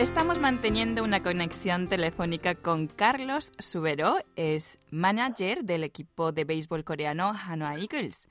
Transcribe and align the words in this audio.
Estamos 0.00 0.40
manteniendo 0.40 1.04
una 1.04 1.22
conexión 1.22 1.86
telefónica 1.86 2.54
con 2.54 2.86
Carlos 2.86 3.52
Subero, 3.58 4.14
es 4.34 4.80
manager 4.90 5.62
del 5.62 5.84
equipo 5.84 6.32
de 6.32 6.44
béisbol 6.44 6.84
coreano 6.84 7.34
Hanwha 7.34 7.74
Eagles. 7.74 8.26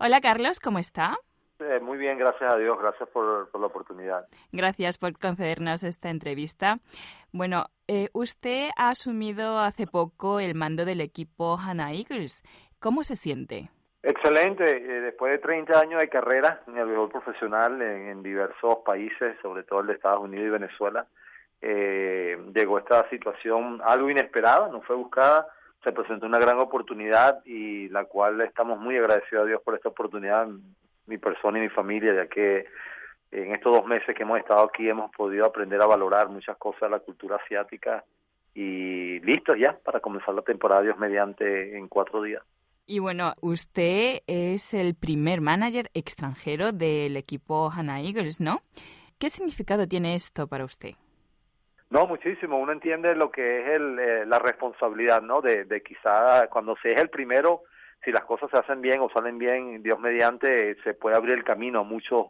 Hola 0.00 0.20
Carlos, 0.20 0.58
¿cómo 0.58 0.80
está? 0.80 1.16
Eh, 1.60 1.78
muy 1.80 1.96
bien, 1.96 2.18
gracias 2.18 2.52
a 2.52 2.56
Dios, 2.56 2.76
gracias 2.76 3.08
por, 3.10 3.48
la 3.56 3.66
oportunidad. 3.66 4.26
Gracias 4.50 4.98
por 4.98 5.16
concedernos 5.16 5.84
esta 5.84 6.10
entrevista. 6.10 6.80
Bueno, 7.30 7.66
eh, 7.86 8.08
usted 8.14 8.70
ha 8.76 8.88
asumido 8.88 9.60
hace 9.60 9.86
poco 9.86 10.40
el 10.40 10.56
mando 10.56 10.84
del 10.84 11.00
equipo 11.00 11.56
Hanwha 11.56 11.92
Eagles. 11.92 12.42
¿Cómo 12.80 13.04
se 13.04 13.14
siente? 13.14 13.70
Excelente, 14.04 14.64
eh, 14.64 15.00
después 15.00 15.30
de 15.30 15.38
30 15.38 15.78
años 15.78 16.00
de 16.00 16.08
carrera 16.08 16.60
en 16.66 16.76
el 16.76 16.86
béisbol 16.86 17.08
profesional 17.08 17.80
en, 17.80 18.20
diversos 18.22 18.78
países, 18.84 19.36
sobre 19.40 19.62
todo 19.62 19.80
el 19.80 19.86
de 19.86 19.92
Estados 19.92 20.22
Unidos 20.22 20.46
y 20.46 20.50
Venezuela, 20.50 21.06
eh, 21.60 22.36
llegó 22.52 22.78
esta 22.78 23.08
situación 23.10 23.80
algo 23.84 24.10
inesperada, 24.10 24.68
no 24.68 24.82
fue 24.82 24.96
buscada, 24.96 25.46
se 25.84 25.92
presentó 25.92 26.26
una 26.26 26.40
gran 26.40 26.58
oportunidad 26.58 27.44
y 27.44 27.88
la 27.90 28.04
cual 28.06 28.40
estamos 28.40 28.80
muy 28.80 28.96
agradecidos 28.96 29.44
a 29.44 29.46
Dios 29.46 29.62
por 29.62 29.76
esta 29.76 29.90
oportunidad, 29.90 30.48
mi 31.06 31.18
persona 31.18 31.58
y 31.58 31.62
mi 31.62 31.68
familia, 31.68 32.12
ya 32.12 32.26
que 32.26 32.66
en 33.30 33.52
estos 33.52 33.76
dos 33.76 33.86
meses 33.86 34.16
que 34.16 34.24
hemos 34.24 34.40
estado 34.40 34.64
aquí 34.64 34.88
hemos 34.88 35.12
podido 35.12 35.46
aprender 35.46 35.80
a 35.80 35.86
valorar 35.86 36.28
muchas 36.28 36.56
cosas 36.56 36.82
de 36.82 36.90
la 36.90 36.98
cultura 36.98 37.36
asiática 37.36 38.04
y 38.52 39.20
listos 39.20 39.56
ya 39.58 39.78
para 39.84 40.00
comenzar 40.00 40.34
la 40.34 40.42
temporada 40.42 40.82
Dios 40.82 40.98
mediante 40.98 41.78
en 41.78 41.86
cuatro 41.86 42.20
días. 42.20 42.42
Y 42.86 42.98
bueno, 42.98 43.34
usted 43.40 44.20
es 44.26 44.74
el 44.74 44.94
primer 44.94 45.40
manager 45.40 45.88
extranjero 45.94 46.72
del 46.72 47.16
equipo 47.16 47.70
Hana 47.70 48.00
Eagles, 48.00 48.40
¿no? 48.40 48.62
¿Qué 49.18 49.30
significado 49.30 49.86
tiene 49.86 50.14
esto 50.16 50.48
para 50.48 50.64
usted? 50.64 50.94
No, 51.90 52.06
muchísimo. 52.06 52.58
Uno 52.58 52.72
entiende 52.72 53.14
lo 53.14 53.30
que 53.30 53.60
es 53.60 53.68
el, 53.68 53.98
eh, 53.98 54.26
la 54.26 54.38
responsabilidad, 54.38 55.22
¿no? 55.22 55.40
De, 55.40 55.64
de 55.64 55.82
quizá 55.82 56.48
cuando 56.48 56.74
se 56.82 56.92
es 56.92 57.00
el 57.00 57.08
primero, 57.08 57.62
si 58.04 58.10
las 58.10 58.24
cosas 58.24 58.50
se 58.50 58.58
hacen 58.58 58.80
bien 58.80 59.00
o 59.00 59.10
salen 59.10 59.38
bien, 59.38 59.82
Dios 59.82 60.00
mediante, 60.00 60.74
se 60.80 60.94
puede 60.94 61.16
abrir 61.16 61.34
el 61.34 61.44
camino 61.44 61.80
a 61.80 61.84
muchos, 61.84 62.28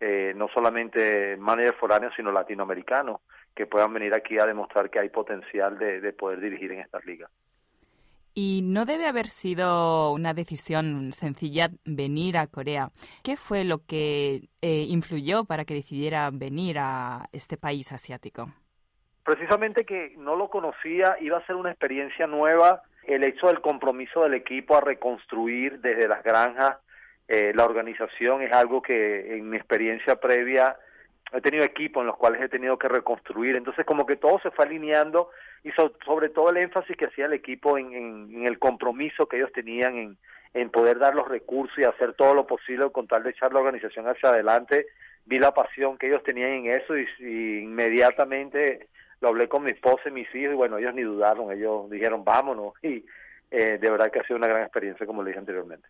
eh, 0.00 0.34
no 0.36 0.48
solamente 0.48 1.36
managers 1.38 1.78
foráneos, 1.78 2.12
sino 2.14 2.30
latinoamericanos, 2.30 3.20
que 3.54 3.66
puedan 3.66 3.94
venir 3.94 4.12
aquí 4.12 4.38
a 4.38 4.46
demostrar 4.46 4.90
que 4.90 4.98
hay 4.98 5.08
potencial 5.08 5.78
de, 5.78 6.00
de 6.00 6.12
poder 6.12 6.40
dirigir 6.40 6.72
en 6.72 6.80
estas 6.80 7.06
ligas. 7.06 7.30
Y 8.34 8.62
no 8.64 8.84
debe 8.84 9.06
haber 9.06 9.26
sido 9.26 10.12
una 10.12 10.34
decisión 10.34 11.12
sencilla 11.12 11.68
venir 11.84 12.36
a 12.36 12.48
Corea. 12.48 12.90
¿Qué 13.22 13.36
fue 13.36 13.62
lo 13.62 13.78
que 13.86 14.48
eh, 14.60 14.86
influyó 14.88 15.44
para 15.44 15.64
que 15.64 15.74
decidiera 15.74 16.28
venir 16.32 16.78
a 16.80 17.28
este 17.32 17.56
país 17.56 17.92
asiático? 17.92 18.48
Precisamente 19.22 19.84
que 19.84 20.14
no 20.18 20.34
lo 20.34 20.50
conocía, 20.50 21.16
iba 21.20 21.38
a 21.38 21.46
ser 21.46 21.54
una 21.54 21.70
experiencia 21.70 22.26
nueva. 22.26 22.82
El 23.04 23.22
hecho 23.22 23.46
del 23.46 23.60
compromiso 23.60 24.22
del 24.22 24.34
equipo 24.34 24.76
a 24.76 24.80
reconstruir 24.80 25.80
desde 25.80 26.08
las 26.08 26.24
granjas 26.24 26.78
eh, 27.28 27.52
la 27.54 27.64
organización 27.64 28.42
es 28.42 28.52
algo 28.52 28.82
que 28.82 29.36
en 29.36 29.48
mi 29.48 29.56
experiencia 29.56 30.16
previa 30.16 30.76
he 31.34 31.40
tenido 31.40 31.64
equipos 31.64 32.02
en 32.02 32.06
los 32.06 32.16
cuales 32.16 32.40
he 32.40 32.48
tenido 32.48 32.78
que 32.78 32.88
reconstruir. 32.88 33.56
Entonces 33.56 33.84
como 33.84 34.06
que 34.06 34.16
todo 34.16 34.38
se 34.40 34.50
fue 34.50 34.64
alineando 34.64 35.30
y 35.64 35.70
sobre 35.72 36.28
todo 36.28 36.50
el 36.50 36.58
énfasis 36.58 36.96
que 36.96 37.06
hacía 37.06 37.26
el 37.26 37.32
equipo 37.32 37.76
en, 37.76 37.92
en, 37.92 38.46
el 38.46 38.58
compromiso 38.58 39.26
que 39.26 39.36
ellos 39.36 39.52
tenían 39.52 39.96
en, 39.96 40.16
en 40.54 40.70
poder 40.70 40.98
dar 40.98 41.14
los 41.14 41.26
recursos 41.26 41.76
y 41.78 41.84
hacer 41.84 42.14
todo 42.14 42.34
lo 42.34 42.46
posible 42.46 42.90
con 42.90 43.08
tal 43.08 43.24
de 43.24 43.30
echar 43.30 43.52
la 43.52 43.58
organización 43.58 44.06
hacia 44.06 44.28
adelante. 44.28 44.86
Vi 45.26 45.38
la 45.38 45.52
pasión 45.52 45.98
que 45.98 46.06
ellos 46.06 46.22
tenían 46.22 46.50
en 46.50 46.66
eso 46.66 46.96
y, 46.96 47.06
inmediatamente 47.62 48.88
lo 49.20 49.28
hablé 49.28 49.48
con 49.48 49.62
mi 49.64 49.70
esposa 49.70 50.08
y 50.08 50.12
mis 50.12 50.32
hijos 50.34 50.52
y 50.52 50.56
bueno, 50.56 50.76
ellos 50.76 50.94
ni 50.94 51.02
dudaron, 51.02 51.50
ellos 51.50 51.88
dijeron 51.90 52.24
vámonos 52.24 52.74
y 52.82 53.04
eh, 53.50 53.78
de 53.78 53.90
verdad 53.90 54.10
que 54.10 54.20
ha 54.20 54.24
sido 54.24 54.36
una 54.36 54.48
gran 54.48 54.62
experiencia 54.62 55.06
como 55.06 55.22
le 55.22 55.30
dije 55.30 55.40
anteriormente. 55.40 55.88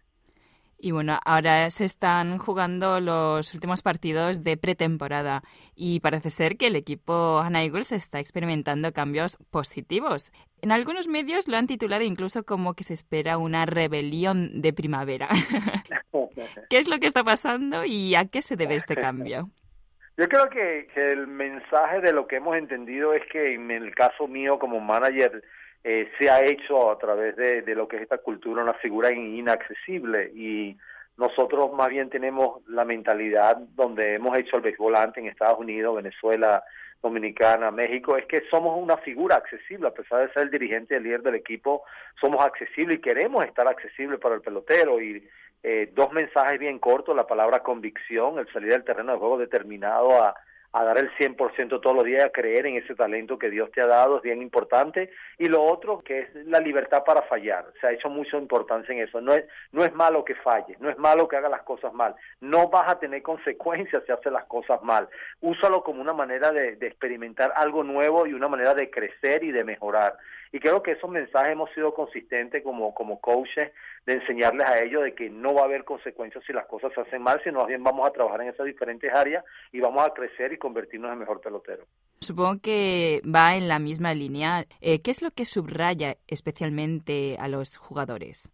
Y 0.79 0.91
bueno, 0.91 1.19
ahora 1.25 1.71
se 1.71 1.85
están 1.85 2.39
jugando 2.39 3.01
los 3.01 3.55
últimos 3.55 3.83
partidos 3.83 4.45
de 4.45 4.57
pretemporada 4.57 5.43
y 5.75 6.01
parece 6.01 6.31
ser 6.31 6.57
que 6.57 6.67
el 6.67 6.77
equipo 6.77 7.39
Hana 7.39 7.63
Eagles 7.63 7.93
está 7.93 8.21
experimentando 8.21 8.93
cambios 8.93 9.39
positivos. 9.51 10.33
En 10.61 10.73
algunos 10.73 11.09
medios 11.09 11.49
lo 11.49 11.57
han 11.57 11.67
titulado 11.67 12.03
incluso 12.03 12.45
como 12.45 12.75
que 12.75 12.85
se 12.85 12.95
espera 12.95 13.39
una 13.39 13.67
rebelión 13.67 14.61
de 14.61 14.73
primavera. 14.73 15.29
¿Qué 16.71 16.79
es 16.79 16.89
lo 16.89 16.99
que 16.99 17.07
está 17.07 17.25
pasando 17.25 17.85
y 17.85 18.15
a 18.15 18.27
qué 18.27 18.43
se 18.43 18.57
debe 18.57 18.77
este 18.77 18.97
cambio? 18.97 19.51
Yo 20.17 20.29
creo 20.29 20.49
que, 20.49 20.87
que 20.95 21.13
el 21.13 21.27
mensaje 21.27 22.01
de 22.01 22.13
lo 22.13 22.29
que 22.29 22.37
hemos 22.37 22.57
entendido 22.57 23.15
es 23.15 23.23
que 23.33 23.55
en 23.55 23.71
el 23.73 23.95
caso 23.95 24.29
mío 24.29 24.61
como 24.61 24.79
manager 24.79 25.43
eh, 25.87 26.11
se 26.19 26.31
ha 26.31 26.43
hecho 26.43 26.91
a 26.91 26.99
través 26.99 27.37
de, 27.37 27.63
lo 27.75 27.87
que 27.87 27.97
es 27.97 28.03
esta 28.03 28.19
cultura 28.19 28.63
una 28.63 28.73
figura 28.73 29.13
inaccesible. 29.13 30.33
Y 30.35 30.77
nosotros 31.19 31.73
más 31.75 31.91
bien 31.91 32.09
tenemos 32.09 32.67
la 32.69 32.87
mentalidad 32.87 33.59
donde 33.75 34.15
hemos 34.15 34.37
hecho 34.39 34.57
el 34.57 34.63
béisbol 34.63 34.97
antes 34.97 35.23
en 35.23 35.29
Estados 35.29 35.59
Unidos, 35.59 35.97
Venezuela, 35.97 36.65
Dominicana, 37.03 37.71
México, 37.71 38.17
es 38.17 38.25
que 38.25 38.45
somos 38.51 38.81
una 38.83 38.97
figura 38.97 39.37
accesible, 39.37 39.89
a 39.89 39.95
pesar 39.95 40.27
de 40.27 40.33
ser 40.33 40.45
el 40.45 40.51
dirigente 40.51 40.95
y 40.95 40.97
el 40.97 41.03
líder 41.03 41.23
del 41.23 41.35
equipo, 41.35 41.83
somos 42.19 42.43
accesibles 42.43 42.97
y 42.97 43.03
queremos 43.03 43.45
estar 43.45 43.69
accesibles 43.69 44.19
para 44.19 44.37
el 44.37 44.41
pelotero. 44.41 45.03
Y 45.03 45.29
eh, 45.63 45.93
dos 45.95 46.13
mensajes 46.13 46.59
bien 46.59 46.79
cortos, 46.79 47.15
la 47.15 47.27
palabra 47.27 47.63
convicción, 47.63 48.39
el 48.39 48.51
salir 48.51 48.71
del 48.71 48.85
terreno 48.85 49.13
de 49.13 49.19
juego 49.19 49.37
determinado 49.37 50.23
a 50.23 50.35
a 50.75 50.83
dar 50.83 50.99
el 50.99 51.09
100% 51.13 51.81
todos 51.81 51.95
los 51.95 52.05
días, 52.05 52.25
a 52.25 52.31
creer 52.31 52.67
en 52.67 52.77
ese 52.77 52.97
talento 52.97 53.39
que 53.39 53.49
Dios 53.49 53.71
te 53.71 53.81
ha 53.81 53.87
dado, 53.87 54.17
es 54.17 54.23
bien 54.23 54.43
importante. 54.43 55.09
Y 55.39 55.47
lo 55.47 55.63
otro, 55.63 56.03
que 56.03 56.19
es 56.19 56.35
la 56.47 56.59
libertad 56.59 57.05
para 57.05 57.23
fallar. 57.23 57.65
Se 57.81 57.87
ha 57.87 57.93
hecho 57.93 58.11
mucha 58.11 58.37
importancia 58.39 58.93
en 58.93 59.03
eso. 59.03 59.21
No 59.21 59.33
es, 59.33 59.45
no 59.71 59.85
es 59.85 59.95
malo 59.95 60.25
que 60.25 60.35
falles, 60.35 60.79
no 60.81 60.91
es 60.91 60.99
malo 60.99 61.29
que 61.29 61.37
hagas 61.37 61.53
las 61.53 61.63
cosas 61.63 61.93
mal. 61.93 62.17
No 62.41 62.71
vas 62.71 62.89
a 62.89 62.99
tener 62.99 63.23
consecuencias 63.23 64.03
si 64.05 64.11
haces 64.11 64.33
las 64.33 64.47
cosas 64.47 64.83
mal. 64.83 65.09
Úsalo 65.41 65.85
como 65.85 66.01
una 66.01 66.13
manera 66.13 66.51
de, 66.51 66.75
de 66.75 66.89
experimentar 66.89 67.53
algo 67.55 67.85
nuevo 67.85 68.27
y 68.27 68.33
una 68.33 68.49
manera 68.49 68.75
de 68.75 68.91
crecer 68.91 69.45
y 69.45 69.53
de 69.53 69.63
mejorar. 69.63 70.17
Y 70.55 70.61
creo 70.61 70.85
que 70.85 70.93
esos 70.93 71.11
mensajes 71.11 71.51
hemos 71.51 71.69
sido 71.73 71.93
consistentes 71.93 72.63
como, 72.63 72.95
como 72.95 73.21
coaches 73.21 73.73
de 74.07 74.13
enseñarles 74.13 74.65
a 74.65 74.85
ellos 74.85 75.03
de 75.03 75.13
que 75.13 75.29
no 75.29 75.53
va 75.53 75.63
a 75.63 75.65
haber 75.65 75.83
consecuencias 75.83 76.45
si 76.47 76.53
las 76.53 76.67
cosas 76.67 76.93
se 76.95 77.01
hacen 77.01 77.23
mal, 77.23 77.41
sino 77.43 77.59
más 77.59 77.67
bien 77.67 77.83
vamos 77.83 78.09
a 78.09 78.13
trabajar 78.13 78.41
en 78.43 78.51
esas 78.51 78.65
diferentes 78.65 79.13
áreas 79.13 79.45
y 79.73 79.81
vamos 79.81 80.07
a 80.07 80.15
crecer 80.15 80.53
y 80.53 80.59
convertirnos 80.59 81.13
en 81.13 81.19
mejor 81.19 81.41
pelotero. 81.41 81.87
Supongo 82.21 82.61
que 82.63 83.21
va 83.27 83.57
en 83.57 83.67
la 83.67 83.81
misma 83.81 84.15
línea. 84.15 84.65
Eh, 84.81 85.03
¿Qué 85.03 85.11
es 85.11 85.23
lo 85.23 85.33
que 85.33 85.45
subraya 85.45 86.19
especialmente 86.29 87.37
a 87.41 87.49
los 87.49 87.77
jugadores? 87.77 88.54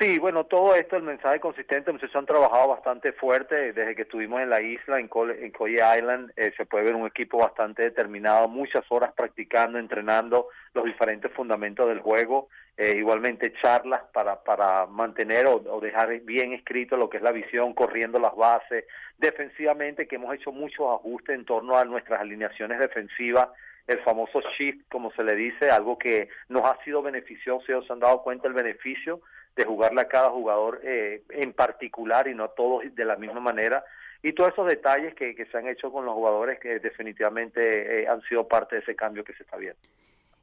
Sí, 0.00 0.18
bueno, 0.18 0.44
todo 0.44 0.74
esto, 0.74 0.96
el 0.96 1.02
mensaje 1.02 1.40
consistente, 1.40 1.92
muchachos 1.92 2.16
han 2.16 2.24
trabajado 2.24 2.68
bastante 2.68 3.12
fuerte. 3.12 3.74
Desde 3.74 3.94
que 3.94 4.02
estuvimos 4.02 4.40
en 4.40 4.48
la 4.48 4.62
isla, 4.62 4.98
en, 4.98 5.10
en 5.12 5.52
Island, 5.52 6.32
eh, 6.36 6.54
se 6.56 6.64
puede 6.64 6.86
ver 6.86 6.94
un 6.94 7.06
equipo 7.06 7.36
bastante 7.36 7.82
determinado, 7.82 8.48
muchas 8.48 8.82
horas 8.88 9.12
practicando, 9.14 9.78
entrenando 9.78 10.48
los 10.72 10.86
diferentes 10.86 11.30
fundamentos 11.34 11.86
del 11.86 12.00
juego, 12.00 12.48
eh, 12.78 12.94
igualmente 12.96 13.52
charlas 13.60 14.00
para, 14.14 14.42
para 14.42 14.86
mantener 14.86 15.46
o, 15.46 15.80
dejar 15.82 16.18
bien 16.20 16.54
escrito 16.54 16.96
lo 16.96 17.10
que 17.10 17.18
es 17.18 17.22
la 17.22 17.32
visión, 17.32 17.74
corriendo 17.74 18.18
las 18.18 18.34
bases, 18.34 18.86
defensivamente 19.18 20.08
que 20.08 20.16
hemos 20.16 20.34
hecho 20.34 20.50
muchos 20.50 20.86
ajustes 20.94 21.34
en 21.34 21.44
torno 21.44 21.76
a 21.76 21.84
nuestras 21.84 22.22
alineaciones 22.22 22.78
defensivas, 22.78 23.50
el 23.86 23.98
famoso 23.98 24.40
shift, 24.56 24.80
como 24.90 25.12
se 25.12 25.24
le 25.24 25.34
dice, 25.34 25.70
algo 25.70 25.98
que 25.98 26.30
nos 26.48 26.64
ha 26.64 26.82
sido 26.84 27.02
beneficioso, 27.02 27.82
se 27.82 27.92
han 27.92 28.00
dado 28.00 28.22
cuenta 28.22 28.44
del 28.44 28.54
beneficio 28.54 29.20
de 29.56 29.64
jugarle 29.64 30.00
a 30.00 30.08
cada 30.08 30.30
jugador 30.30 30.80
eh, 30.84 31.22
en 31.30 31.52
particular 31.52 32.28
y 32.28 32.34
no 32.34 32.48
todos 32.50 32.82
de 32.94 33.04
la 33.04 33.16
misma 33.16 33.40
manera. 33.40 33.84
Y 34.22 34.32
todos 34.32 34.52
esos 34.52 34.66
detalles 34.66 35.14
que, 35.14 35.34
se 35.50 35.58
han 35.58 35.66
hecho 35.66 35.90
con 35.90 36.04
los 36.04 36.14
jugadores 36.14 36.60
que 36.60 36.78
definitivamente 36.78 38.02
eh, 38.02 38.08
han 38.08 38.20
sido 38.22 38.46
parte 38.46 38.76
de 38.76 38.82
ese 38.82 38.94
cambio 38.94 39.24
que 39.24 39.32
se 39.34 39.42
está 39.42 39.56
viendo. 39.56 39.80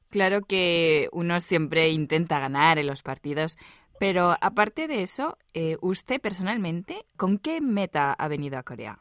Claro 0.10 0.42
que 0.42 1.10
uno 1.12 1.40
siempre 1.40 1.90
intenta 1.90 2.40
ganar 2.40 2.80
en 2.80 2.88
los 2.88 3.04
partidos, 3.04 3.58
pero 4.00 4.36
aparte 4.42 4.88
de 4.88 5.02
eso, 5.02 5.38
eh, 5.54 5.78
usted 5.82 6.22
personalmente, 6.22 7.06
¿con 7.18 7.38
qué 7.38 7.62
meta 7.62 8.14
ha 8.14 8.28
venido 8.28 8.58
a 8.58 8.64
Corea? 8.64 9.00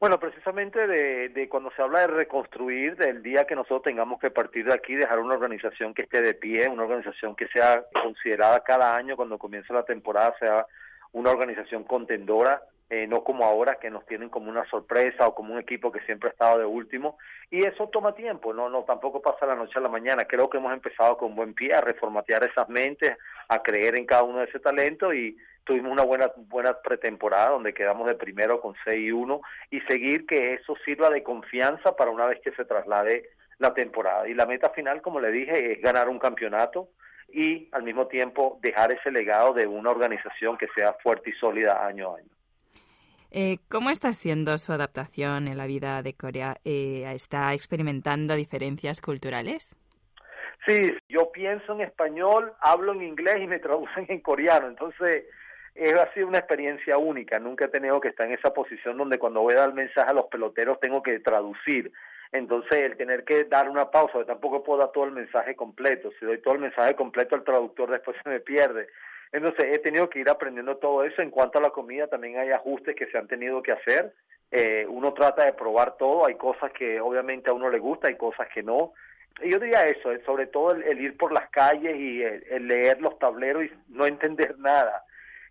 Bueno, 0.00 0.18
precisamente 0.18 0.86
de, 0.86 1.48
cuando 1.50 1.70
se 1.72 1.82
habla 1.82 2.00
de 2.00 2.06
reconstruir, 2.06 2.96
del 2.96 3.22
día 3.22 3.44
que 3.44 3.54
nosotros 3.54 3.82
tengamos 3.82 4.18
que 4.18 4.30
partir 4.30 4.64
de 4.64 4.72
aquí, 4.72 4.94
dejar 4.94 5.18
una 5.18 5.34
organización 5.34 5.92
que 5.92 6.02
esté 6.02 6.22
de 6.22 6.32
pie, 6.32 6.68
una 6.68 6.84
organización 6.84 7.36
que 7.36 7.48
sea 7.48 7.84
considerada 8.02 8.64
cada 8.64 8.96
año 8.96 9.14
cuando 9.14 9.36
comience 9.36 9.70
la 9.74 9.84
temporada, 9.84 10.34
sea 10.38 10.66
una 11.12 11.30
organización 11.30 11.84
contendora, 11.84 12.62
eh, 12.90 13.06
no 13.06 13.22
como 13.22 13.44
ahora 13.44 13.76
que 13.76 13.88
nos 13.88 14.04
tienen 14.04 14.28
como 14.28 14.50
una 14.50 14.68
sorpresa 14.68 15.28
o 15.28 15.34
como 15.36 15.54
un 15.54 15.60
equipo 15.60 15.92
que 15.92 16.00
siempre 16.00 16.28
ha 16.28 16.32
estado 16.32 16.58
de 16.58 16.64
último. 16.64 17.18
Y 17.48 17.64
eso 17.64 17.88
toma 17.88 18.16
tiempo, 18.16 18.52
no, 18.52 18.68
no, 18.68 18.82
tampoco 18.82 19.22
pasa 19.22 19.46
la 19.46 19.54
noche 19.54 19.78
a 19.78 19.82
la 19.82 19.88
mañana. 19.88 20.24
Creo 20.24 20.50
que 20.50 20.58
hemos 20.58 20.72
empezado 20.72 21.16
con 21.16 21.36
buen 21.36 21.54
pie 21.54 21.72
a 21.72 21.80
reformatear 21.80 22.42
esas 22.42 22.68
mentes, 22.68 23.16
a 23.48 23.62
creer 23.62 23.96
en 23.96 24.06
cada 24.06 24.24
uno 24.24 24.40
de 24.40 24.46
ese 24.46 24.58
talento 24.58 25.14
y 25.14 25.38
tuvimos 25.62 25.92
una 25.92 26.02
buena 26.02 26.32
buena 26.36 26.80
pretemporada 26.82 27.50
donde 27.50 27.72
quedamos 27.72 28.08
de 28.08 28.16
primero 28.16 28.60
con 28.60 28.74
6 28.84 29.00
y 29.00 29.12
1 29.12 29.40
y 29.70 29.80
seguir 29.82 30.26
que 30.26 30.54
eso 30.54 30.74
sirva 30.84 31.10
de 31.10 31.22
confianza 31.22 31.94
para 31.94 32.10
una 32.10 32.26
vez 32.26 32.40
que 32.42 32.50
se 32.52 32.64
traslade 32.64 33.30
la 33.58 33.72
temporada. 33.72 34.28
Y 34.28 34.34
la 34.34 34.46
meta 34.46 34.70
final, 34.70 35.00
como 35.00 35.20
le 35.20 35.30
dije, 35.30 35.74
es 35.74 35.80
ganar 35.80 36.08
un 36.08 36.18
campeonato 36.18 36.88
y 37.32 37.68
al 37.70 37.84
mismo 37.84 38.08
tiempo 38.08 38.58
dejar 38.62 38.90
ese 38.90 39.12
legado 39.12 39.52
de 39.52 39.68
una 39.68 39.90
organización 39.90 40.58
que 40.58 40.66
sea 40.74 40.94
fuerte 40.94 41.30
y 41.30 41.34
sólida 41.34 41.86
año 41.86 42.14
a 42.14 42.18
año. 42.18 42.39
Eh, 43.32 43.58
¿Cómo 43.68 43.90
está 43.90 44.12
siendo 44.12 44.58
su 44.58 44.72
adaptación 44.72 45.46
en 45.46 45.56
la 45.56 45.66
vida 45.66 46.02
de 46.02 46.14
Corea? 46.14 46.56
Eh, 46.64 47.04
¿Está 47.14 47.54
experimentando 47.54 48.34
diferencias 48.34 49.00
culturales? 49.00 49.76
Sí, 50.66 50.92
yo 51.08 51.30
pienso 51.30 51.72
en 51.74 51.82
español, 51.82 52.52
hablo 52.60 52.92
en 52.92 53.02
inglés 53.02 53.36
y 53.40 53.46
me 53.46 53.60
traducen 53.60 54.06
en 54.08 54.20
coreano. 54.20 54.66
Entonces, 54.66 55.24
es, 55.74 55.94
ha 55.94 56.12
sido 56.12 56.26
una 56.26 56.38
experiencia 56.38 56.98
única. 56.98 57.38
Nunca 57.38 57.66
he 57.66 57.68
tenido 57.68 58.00
que 58.00 58.08
estar 58.08 58.26
en 58.26 58.34
esa 58.34 58.52
posición 58.52 58.98
donde 58.98 59.18
cuando 59.18 59.40
voy 59.40 59.54
a 59.54 59.60
dar 59.60 59.74
mensaje 59.74 60.10
a 60.10 60.14
los 60.14 60.26
peloteros 60.26 60.80
tengo 60.80 61.02
que 61.02 61.20
traducir. 61.20 61.92
Entonces, 62.32 62.82
el 62.82 62.96
tener 62.96 63.24
que 63.24 63.44
dar 63.44 63.68
una 63.68 63.90
pausa, 63.90 64.24
tampoco 64.24 64.62
puedo 64.62 64.80
dar 64.80 64.92
todo 64.92 65.04
el 65.04 65.12
mensaje 65.12 65.56
completo. 65.56 66.10
Si 66.18 66.26
doy 66.26 66.40
todo 66.40 66.54
el 66.54 66.60
mensaje 66.60 66.94
completo, 66.94 67.36
el 67.36 67.44
traductor 67.44 67.90
después 67.90 68.16
se 68.22 68.28
me 68.28 68.40
pierde. 68.40 68.88
Entonces, 69.32 69.66
he 69.72 69.78
tenido 69.78 70.08
que 70.10 70.20
ir 70.20 70.28
aprendiendo 70.28 70.76
todo 70.76 71.04
eso. 71.04 71.22
En 71.22 71.30
cuanto 71.30 71.58
a 71.58 71.62
la 71.62 71.70
comida, 71.70 72.08
también 72.08 72.38
hay 72.38 72.50
ajustes 72.50 72.96
que 72.96 73.06
se 73.06 73.18
han 73.18 73.28
tenido 73.28 73.62
que 73.62 73.72
hacer. 73.72 74.12
Eh, 74.50 74.86
uno 74.88 75.12
trata 75.12 75.44
de 75.44 75.52
probar 75.52 75.96
todo. 75.96 76.26
Hay 76.26 76.34
cosas 76.34 76.72
que 76.72 77.00
obviamente 77.00 77.50
a 77.50 77.52
uno 77.52 77.70
le 77.70 77.78
gusta, 77.78 78.08
hay 78.08 78.16
cosas 78.16 78.48
que 78.52 78.62
no. 78.62 78.92
Y 79.40 79.50
yo 79.50 79.58
diría 79.58 79.86
eso, 79.86 80.10
eh, 80.10 80.20
sobre 80.26 80.46
todo 80.48 80.72
el, 80.72 81.00
ir 81.00 81.16
por 81.16 81.32
las 81.32 81.48
calles 81.50 81.96
y 81.96 82.22
el, 82.22 82.66
leer 82.66 83.00
los 83.00 83.18
tableros 83.18 83.64
y 83.64 83.72
no 83.88 84.06
entender 84.06 84.56
nada 84.58 85.04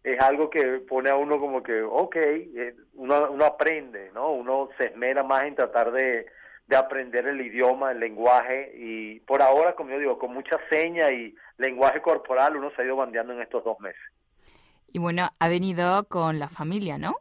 es 0.04 0.20
algo 0.22 0.50
que 0.50 0.80
pone 0.88 1.10
a 1.10 1.16
uno 1.16 1.40
como 1.40 1.62
que, 1.62 1.82
ok, 1.82 2.16
eh, 2.16 2.74
uno, 2.96 3.32
uno 3.32 3.46
aprende, 3.46 4.12
¿no? 4.14 4.32
Uno 4.32 4.70
se 4.78 4.86
esmera 4.86 5.24
más 5.24 5.44
en 5.44 5.56
tratar 5.56 5.92
de, 5.92 6.26
de 6.70 6.76
aprender 6.76 7.26
el 7.26 7.42
idioma, 7.42 7.92
el 7.92 8.00
lenguaje 8.00 8.72
y 8.76 9.20
por 9.22 9.42
ahora, 9.42 9.74
como 9.74 9.90
yo 9.90 9.98
digo, 9.98 10.20
con 10.20 10.32
mucha 10.32 10.60
seña 10.70 11.12
y 11.12 11.36
lenguaje 11.58 12.00
corporal 12.00 12.56
uno 12.56 12.70
se 12.70 12.84
ha 12.84 12.86
ido 12.86 12.96
bandeando 12.96 13.34
en 13.34 13.42
estos 13.42 13.64
dos 13.64 13.80
meses. 13.80 14.02
Y 14.94 15.00
bueno, 15.00 15.32
ha 15.40 15.48
venido 15.50 16.08
con 16.08 16.38
la 16.38 16.48
familia, 16.48 17.00
¿no? 17.00 17.16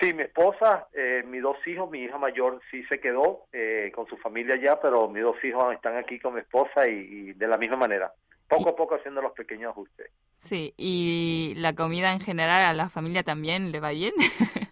Sí, 0.00 0.14
mi 0.14 0.22
esposa, 0.22 0.86
eh, 0.92 1.24
mis 1.26 1.42
dos 1.42 1.56
hijos, 1.66 1.90
mi 1.90 2.04
hija 2.04 2.16
mayor 2.16 2.60
sí 2.70 2.84
se 2.84 3.00
quedó 3.00 3.46
eh, 3.52 3.90
con 3.92 4.06
su 4.06 4.16
familia 4.18 4.54
ya, 4.54 4.80
pero 4.80 5.08
mis 5.08 5.24
dos 5.24 5.42
hijos 5.42 5.74
están 5.74 5.96
aquí 5.96 6.20
con 6.20 6.34
mi 6.34 6.40
esposa 6.40 6.86
y, 6.86 7.32
de 7.32 7.48
la 7.48 7.58
misma 7.58 7.76
manera, 7.76 8.12
poco 8.46 8.68
a 8.68 8.76
poco 8.76 8.94
haciendo 8.94 9.20
los 9.20 9.32
pequeños 9.32 9.70
ajustes. 9.70 10.12
Sí, 10.36 10.74
y 10.76 11.54
la 11.56 11.74
comida 11.74 12.12
en 12.12 12.20
general 12.20 12.62
a 12.62 12.72
la 12.72 12.88
familia 12.88 13.24
también 13.24 13.72
le 13.72 13.80
va 13.80 13.90
bien. 13.90 14.12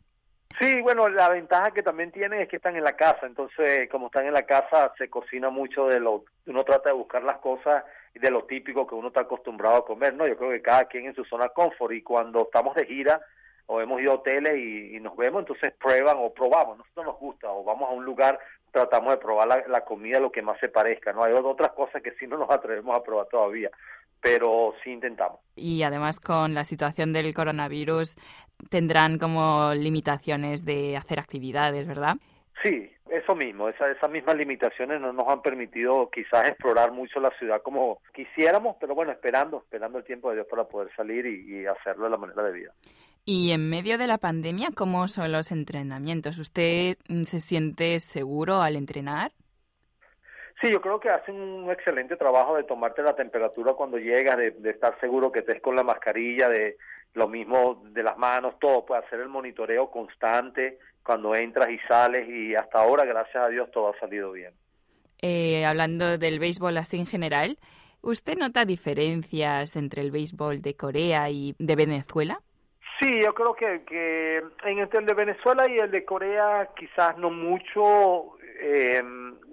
Sí, 0.64 0.81
bueno, 0.81 1.11
la 1.11 1.28
ventaja 1.28 1.72
que 1.72 1.82
también 1.82 2.11
tienen 2.11 2.40
es 2.40 2.49
que 2.49 2.56
están 2.56 2.75
en 2.75 2.84
la 2.84 2.96
casa, 2.96 3.26
entonces 3.26 3.87
como 3.90 4.06
están 4.06 4.25
en 4.25 4.32
la 4.32 4.44
casa 4.46 4.94
se 4.96 5.11
cocina 5.11 5.50
mucho 5.50 5.88
de 5.88 6.00
lo, 6.00 6.25
uno 6.46 6.64
trata 6.64 6.88
de 6.88 6.94
buscar 6.94 7.22
las 7.22 7.37
cosas 7.38 7.84
de 8.14 8.31
lo 8.31 8.44
típico 8.44 8.87
que 8.87 8.94
uno 8.94 9.08
está 9.08 9.20
acostumbrado 9.20 9.76
a 9.76 9.84
comer, 9.84 10.14
¿no? 10.14 10.26
Yo 10.26 10.38
creo 10.38 10.50
que 10.50 10.62
cada 10.62 10.87
quien 10.87 11.05
en 11.05 11.14
su 11.14 11.22
zona 11.26 11.50
confort 11.50 11.93
y 11.93 12.00
cuando 12.00 12.44
estamos 12.44 12.75
de 12.76 12.87
gira 12.87 13.20
o 13.66 13.82
hemos 13.82 14.00
ido 14.00 14.12
a 14.12 14.14
hoteles 14.14 14.56
y, 14.56 14.99
nos 15.00 15.14
vemos, 15.19 15.43
entonces 15.43 15.70
prueban 15.75 16.16
o 16.19 16.32
probamos, 16.32 16.78
nosotros 16.78 17.05
nos 17.05 17.19
gusta 17.19 17.50
o 17.50 17.62
vamos 17.62 17.90
a 17.90 17.93
un 17.93 18.06
lugar, 18.06 18.38
tratamos 18.70 19.10
de 19.10 19.19
probar 19.19 19.46
la, 19.46 19.64
la 19.69 19.84
comida 19.84 20.19
lo 20.19 20.32
que 20.32 20.40
más 20.40 20.58
se 20.60 20.70
parezca, 20.70 21.12
¿no? 21.12 21.25
Hay 21.25 21.34
otras 21.34 21.72
cosas 21.72 22.00
que 22.00 22.12
sí 22.12 22.26
no 22.26 22.38
nos 22.38 22.50
atrevemos 22.50 22.96
a 22.96 23.02
probar 23.02 23.26
todavía, 23.26 23.70
pero 24.25 24.73
sí 24.82 24.91
intentamos. 24.91 25.38
Y 25.55 25.82
además 25.82 26.19
con 26.19 26.55
la 26.55 26.65
situación 26.65 27.12
del 27.12 27.35
coronavirus 27.35 28.17
tendrán 28.71 29.19
como 29.19 29.75
limitaciones 29.75 30.65
de 30.65 30.97
hacer 30.97 31.21
actividades, 31.21 31.87
¿verdad? 31.87 32.17
Sí, 32.62 32.91
eso 33.11 33.35
mismo, 33.35 33.69
esa, 33.69 33.91
esas 33.91 34.11
mismas 34.11 34.37
limitaciones 34.37 34.99
no 34.99 35.12
nos 35.12 35.29
han 35.29 35.43
permitido 35.43 36.09
quizás 36.09 36.49
explorar 36.49 36.91
mucho 36.91 37.21
la 37.21 37.32
ciudad 37.38 37.61
como 37.61 38.00
quisiéramos, 38.15 38.76
pero 38.81 38.94
bueno, 38.94 39.12
esperando, 39.12 39.59
esperando 39.59 39.99
el 39.99 40.05
tiempo 40.05 40.31
de 40.31 40.37
Dios 40.37 40.47
para 40.50 40.65
poder 40.65 40.88
salir 40.97 41.27
y, 41.27 41.61
y 41.61 41.67
hacerlo 41.67 42.05
de 42.05 42.11
la 42.11 42.17
manera 42.17 42.43
de 42.44 42.53
vida. 42.53 42.73
Y 43.27 43.53
en 43.53 43.69
medio 43.69 43.99
de 43.99 44.06
la 44.06 44.17
pandemia, 44.17 44.69
¿cómo 44.75 45.06
son 45.06 45.32
los 45.32 45.53
entrenamientos? 45.53 46.38
¿Usted 46.38 46.97
se 47.25 47.41
siente 47.41 48.00
seguro 48.00 48.62
al 48.62 48.77
entrenar? 48.77 49.32
Sí, 50.61 50.71
yo 50.71 50.81
creo 50.81 51.01
que 51.01 51.11
hacen 51.11 51.35
un 51.35 51.71
excelente 51.71 52.17
trabajo 52.17 52.56
de 52.56 52.65
tomarte 52.65 53.03
la 53.03 53.17
temperatura 53.17 53.75
cuando 53.75 53.99
llegas, 53.99 54.37
de, 54.37 54.55
estar 54.71 54.99
seguro 55.01 55.33
que 55.33 55.41
estés 55.41 55.61
con 55.61 55.75
la 55.75 55.83
mascarilla, 55.83 56.49
de 56.49 56.77
lo 57.15 57.29
mismo 57.29 57.83
de 57.91 58.03
las 58.03 58.17
manos, 58.17 58.59
todo, 58.61 58.85
puede 58.85 59.05
hacer 59.05 59.21
el 59.21 59.29
monitoreo 59.29 59.91
constante 59.91 60.79
cuando 61.05 61.35
entras 61.35 61.71
y 61.71 61.79
sales 61.81 62.29
y 62.29 62.55
hasta 62.55 62.81
ahora, 62.81 63.05
gracias 63.05 63.45
a 63.45 63.49
Dios, 63.49 63.71
todo 63.71 63.93
ha 63.93 63.99
salido 63.99 64.33
bien. 64.33 64.55
Eh, 65.21 65.65
hablando 65.65 66.19
del 66.19 66.39
béisbol 66.39 66.77
así 66.77 66.99
en 66.99 67.06
general, 67.06 67.59
¿usted 68.01 68.37
nota 68.37 68.65
diferencias 68.65 69.77
entre 69.77 70.03
el 70.03 70.11
béisbol 70.11 70.62
de 70.62 70.77
Corea 70.77 71.31
y 71.31 71.55
de 71.59 71.77
Venezuela? 71.77 72.41
Sí, 73.01 73.21
yo 73.21 73.35
creo 73.35 73.55
que, 73.55 73.83
que 73.87 74.37
en 74.65 74.79
entre 74.79 75.01
el 75.01 75.06
de 75.06 75.15
Venezuela 75.15 75.69
y 75.69 75.79
el 75.79 75.91
de 75.91 76.05
Corea 76.05 76.71
quizás 76.77 77.19
no 77.19 77.31
mucho, 77.31 78.39
eh, 78.61 79.03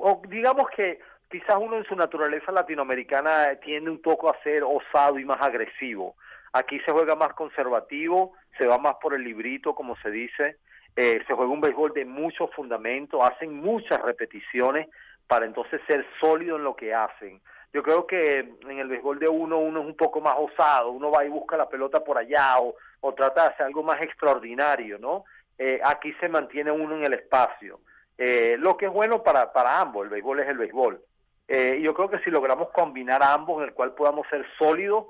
o 0.01 0.21
digamos 0.27 0.69
que 0.69 0.99
quizás 1.29 1.57
uno 1.59 1.77
en 1.77 1.85
su 1.85 1.95
naturaleza 1.95 2.51
latinoamericana 2.51 3.55
tiende 3.63 3.89
un 3.89 4.01
poco 4.01 4.29
a 4.29 4.41
ser 4.43 4.63
osado 4.63 5.17
y 5.19 5.25
más 5.25 5.41
agresivo. 5.41 6.15
Aquí 6.53 6.79
se 6.81 6.91
juega 6.91 7.15
más 7.15 7.33
conservativo, 7.33 8.33
se 8.57 8.67
va 8.67 8.77
más 8.77 8.95
por 9.01 9.13
el 9.13 9.23
librito, 9.23 9.73
como 9.73 9.95
se 9.97 10.11
dice, 10.11 10.57
eh, 10.95 11.21
se 11.25 11.33
juega 11.33 11.51
un 11.51 11.61
béisbol 11.61 11.93
de 11.93 12.03
mucho 12.03 12.47
fundamento, 12.49 13.23
hacen 13.23 13.53
muchas 13.53 14.01
repeticiones 14.01 14.89
para 15.27 15.45
entonces 15.45 15.79
ser 15.87 16.05
sólido 16.19 16.57
en 16.57 16.65
lo 16.65 16.75
que 16.75 16.93
hacen. 16.93 17.39
Yo 17.73 17.81
creo 17.83 18.05
que 18.05 18.39
en 18.39 18.79
el 18.79 18.89
béisbol 18.89 19.19
de 19.19 19.29
uno, 19.29 19.59
uno 19.59 19.79
es 19.79 19.85
un 19.85 19.95
poco 19.95 20.19
más 20.19 20.35
osado, 20.37 20.91
uno 20.91 21.09
va 21.09 21.23
y 21.23 21.29
busca 21.29 21.55
la 21.55 21.69
pelota 21.69 22.03
por 22.03 22.17
allá 22.17 22.59
o, 22.59 22.75
o 22.99 23.13
trata 23.13 23.43
de 23.43 23.49
hacer 23.49 23.65
algo 23.67 23.83
más 23.83 24.01
extraordinario, 24.01 24.99
¿no? 24.99 25.23
Eh, 25.57 25.79
aquí 25.85 26.11
se 26.19 26.27
mantiene 26.27 26.71
uno 26.71 26.97
en 26.97 27.05
el 27.05 27.13
espacio. 27.13 27.79
Eh, 28.23 28.55
lo 28.59 28.77
que 28.77 28.85
es 28.85 28.91
bueno 28.93 29.23
para, 29.23 29.51
para 29.51 29.81
ambos, 29.81 30.03
el 30.03 30.11
béisbol 30.11 30.41
es 30.41 30.47
el 30.47 30.59
béisbol. 30.59 31.01
Eh, 31.47 31.81
yo 31.81 31.95
creo 31.95 32.07
que 32.07 32.19
si 32.19 32.29
logramos 32.29 32.69
combinar 32.69 33.23
ambos, 33.23 33.57
en 33.57 33.69
el 33.69 33.73
cual 33.73 33.95
podamos 33.95 34.27
ser 34.29 34.45
sólidos 34.59 35.07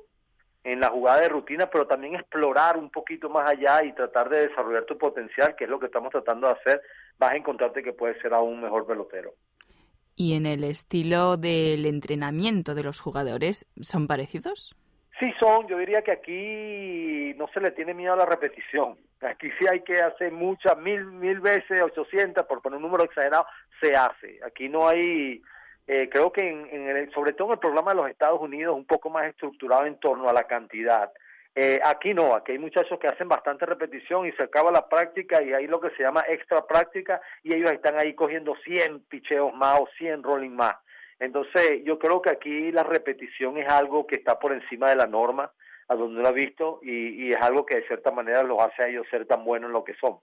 en 0.64 0.80
la 0.80 0.88
jugada 0.88 1.20
de 1.20 1.28
rutina, 1.28 1.70
pero 1.70 1.86
también 1.86 2.16
explorar 2.16 2.78
un 2.78 2.90
poquito 2.90 3.30
más 3.30 3.50
allá 3.50 3.84
y 3.84 3.92
tratar 3.92 4.30
de 4.30 4.48
desarrollar 4.48 4.86
tu 4.86 4.98
potencial, 4.98 5.58
que 5.58 5.66
es 5.66 5.70
lo 5.70 5.78
que 5.78 5.88
estamos 5.88 6.10
tratando 6.10 6.48
de 6.48 6.54
hacer, 6.54 6.82
vas 7.18 7.34
a 7.34 7.36
encontrarte 7.36 7.84
que 7.84 7.92
puedes 7.92 8.18
ser 8.22 8.34
aún 8.34 8.62
mejor 8.62 8.88
pelotero. 8.88 9.34
¿Y 10.16 10.36
en 10.36 10.46
el 10.46 10.64
estilo 10.64 11.36
del 11.36 11.86
entrenamiento 11.88 12.76
de 12.76 12.84
los 12.84 13.02
jugadores 13.02 13.68
son 13.82 14.08
parecidos? 14.08 14.78
Sí 15.22 15.32
son, 15.40 15.68
yo 15.68 15.78
diría 15.78 16.02
que 16.02 16.14
aquí 16.14 17.36
no 17.38 17.48
se 17.54 17.62
le 17.62 17.70
tiene 17.72 17.94
miedo 17.94 18.14
a 18.14 18.18
la 18.18 18.26
repetición. 18.26 18.98
Aquí 19.22 19.52
sí 19.60 19.68
hay 19.70 19.82
que 19.82 20.02
hacer 20.02 20.32
muchas, 20.32 20.76
mil, 20.80 21.06
mil 21.06 21.40
veces, 21.40 21.80
ochocientas, 21.80 22.48
por 22.48 22.64
poner 22.64 22.78
un 22.78 22.82
número 22.82 23.04
exagerado, 23.04 23.46
se 23.80 23.96
hace. 23.96 24.40
Aquí 24.44 24.68
no 24.68 24.88
hay, 24.88 25.44
eh, 25.86 26.10
creo 26.10 26.32
que 26.32 26.50
en, 26.50 26.88
el, 26.90 27.12
sobre 27.14 27.34
todo 27.34 27.50
en 27.50 27.54
el 27.54 27.60
programa 27.60 27.92
de 27.92 27.98
los 27.98 28.10
Estados 28.10 28.42
Unidos, 28.42 28.76
un 28.76 28.86
poco 28.86 29.12
más 29.12 29.26
estructurado 29.28 29.86
en 29.86 30.00
torno 30.00 30.28
a 30.28 30.34
la 30.34 30.46
cantidad. 30.46 31.12
Eh, 31.54 31.80
aquí 31.86 32.16
no, 32.16 32.34
aquí 32.34 32.54
hay 32.54 32.60
muchachos 32.60 32.98
que 32.98 33.08
hacen 33.08 33.28
bastante 33.28 33.68
repetición 33.68 34.26
y 34.26 34.32
se 34.32 34.42
acaba 34.42 34.72
la 34.72 34.90
práctica 34.90 35.44
y 35.44 35.54
hay 35.54 35.68
lo 35.68 35.80
que 35.80 35.92
se 35.92 36.02
llama 36.02 36.26
extra 36.28 36.66
práctica 36.66 37.22
y 37.44 37.54
ellos 37.54 37.72
están 37.72 38.00
ahí 38.00 38.16
cogiendo 38.16 38.56
100 38.64 39.02
picheos 39.02 39.54
más 39.54 39.82
o 39.82 39.88
100 40.00 40.24
rolling 40.24 40.56
más. 40.56 40.78
Entonces, 41.22 41.84
yo 41.86 42.00
creo 42.00 42.20
que 42.20 42.32
aquí 42.32 42.72
la 42.72 42.82
repetición 42.82 43.56
es 43.60 43.70
algo 43.70 44.08
que 44.08 44.16
está 44.16 44.40
por 44.40 44.54
encima 44.54 44.90
de 44.90 44.96
la 44.96 45.06
norma, 45.06 45.52
a 45.88 45.94
donde 45.94 46.20
lo 46.20 46.28
ha 46.28 46.32
visto, 46.32 46.80
y, 46.82 47.32
es 47.32 47.40
algo 47.40 47.64
que 47.64 47.76
de 47.76 47.86
cierta 47.86 48.12
manera 48.12 48.42
los 48.42 48.60
hace 48.60 48.84
a 48.84 48.88
ellos 48.88 49.06
ser 49.12 49.28
tan 49.28 49.46
buenos 49.46 49.68
en 49.68 49.74
lo 49.74 49.84
que 49.84 49.94
son. 50.02 50.18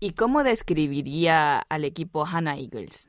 ¿Y 0.00 0.14
cómo 0.14 0.42
describiría 0.42 1.60
al 1.60 1.84
equipo 1.84 2.26
Hannah 2.26 2.56
Eagles? 2.56 3.08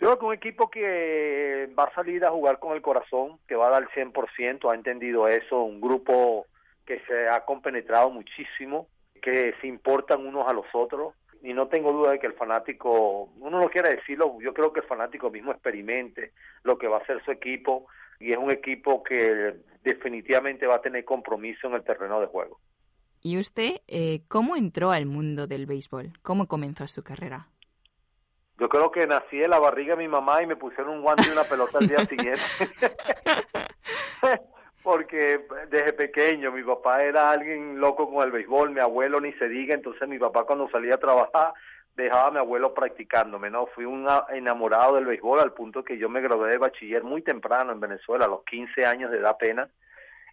Yo 0.00 0.08
creo 0.08 0.18
que 0.18 0.26
un 0.26 0.34
equipo 0.34 0.68
que 0.68 1.72
va 1.78 1.84
a 1.84 1.94
salir 1.94 2.24
a 2.24 2.32
jugar 2.32 2.58
con 2.58 2.74
el 2.74 2.82
corazón, 2.82 3.38
que 3.46 3.54
va 3.54 3.68
a 3.68 3.70
dar 3.70 3.82
el 3.84 3.88
100%, 3.90 4.68
ha 4.68 4.74
entendido 4.74 5.28
eso, 5.28 5.62
un 5.62 5.80
grupo 5.80 6.46
que 6.84 6.98
se 7.06 7.28
ha 7.28 7.44
compenetrado 7.44 8.10
muchísimo, 8.10 8.88
que 9.22 9.54
se 9.60 9.68
importan 9.68 10.26
unos 10.26 10.48
a 10.48 10.52
los 10.52 10.66
otros, 10.72 11.14
y 11.44 11.52
no 11.52 11.68
tengo 11.68 11.92
duda 11.92 12.12
de 12.12 12.18
que 12.18 12.26
el 12.26 12.32
fanático, 12.32 13.28
uno 13.38 13.60
no 13.60 13.68
quiere 13.68 13.96
decirlo, 13.96 14.38
yo 14.40 14.54
creo 14.54 14.72
que 14.72 14.80
el 14.80 14.86
fanático 14.86 15.30
mismo 15.30 15.52
experimente 15.52 16.32
lo 16.62 16.78
que 16.78 16.88
va 16.88 16.96
a 16.96 17.00
hacer 17.00 17.22
su 17.22 17.30
equipo 17.30 17.86
y 18.18 18.32
es 18.32 18.38
un 18.38 18.50
equipo 18.50 19.02
que 19.02 19.54
definitivamente 19.82 20.66
va 20.66 20.76
a 20.76 20.80
tener 20.80 21.04
compromiso 21.04 21.66
en 21.66 21.74
el 21.74 21.84
terreno 21.84 22.18
de 22.18 22.28
juego. 22.28 22.60
¿Y 23.20 23.38
usted 23.38 23.82
eh, 23.88 24.22
cómo 24.26 24.56
entró 24.56 24.90
al 24.90 25.04
mundo 25.04 25.46
del 25.46 25.66
béisbol? 25.66 26.14
¿Cómo 26.22 26.46
comenzó 26.46 26.88
su 26.88 27.02
carrera? 27.02 27.48
Yo 28.58 28.70
creo 28.70 28.90
que 28.90 29.06
nací 29.06 29.36
de 29.36 29.48
la 29.48 29.58
barriga 29.58 29.96
de 29.96 30.02
mi 30.02 30.08
mamá 30.08 30.42
y 30.42 30.46
me 30.46 30.56
pusieron 30.56 30.94
un 30.94 31.02
guante 31.02 31.24
y 31.28 31.32
una 31.32 31.44
pelota 31.44 31.78
al 31.78 31.88
día 31.88 32.04
siguiente. 32.06 32.40
desde 35.74 35.92
pequeño 35.92 36.52
mi 36.52 36.62
papá 36.62 37.02
era 37.02 37.30
alguien 37.30 37.80
loco 37.80 38.08
con 38.08 38.24
el 38.24 38.30
béisbol, 38.30 38.70
mi 38.70 38.80
abuelo 38.80 39.20
ni 39.20 39.32
se 39.32 39.48
diga, 39.48 39.74
entonces 39.74 40.08
mi 40.08 40.18
papá 40.18 40.44
cuando 40.44 40.68
salía 40.70 40.94
a 40.94 40.98
trabajar 40.98 41.52
dejaba 41.96 42.28
a 42.28 42.30
mi 42.30 42.38
abuelo 42.38 42.72
practicándome, 42.74 43.50
¿no? 43.50 43.66
Fui 43.66 43.84
un 43.84 44.08
enamorado 44.30 44.94
del 44.94 45.06
béisbol 45.06 45.40
al 45.40 45.52
punto 45.52 45.82
que 45.82 45.98
yo 45.98 46.08
me 46.08 46.20
gradué 46.20 46.50
de 46.50 46.58
bachiller 46.58 47.02
muy 47.02 47.22
temprano 47.22 47.72
en 47.72 47.80
Venezuela, 47.80 48.24
a 48.24 48.28
los 48.28 48.44
15 48.44 48.86
años 48.86 49.10
de 49.10 49.18
edad 49.18 49.30
apenas, 49.30 49.68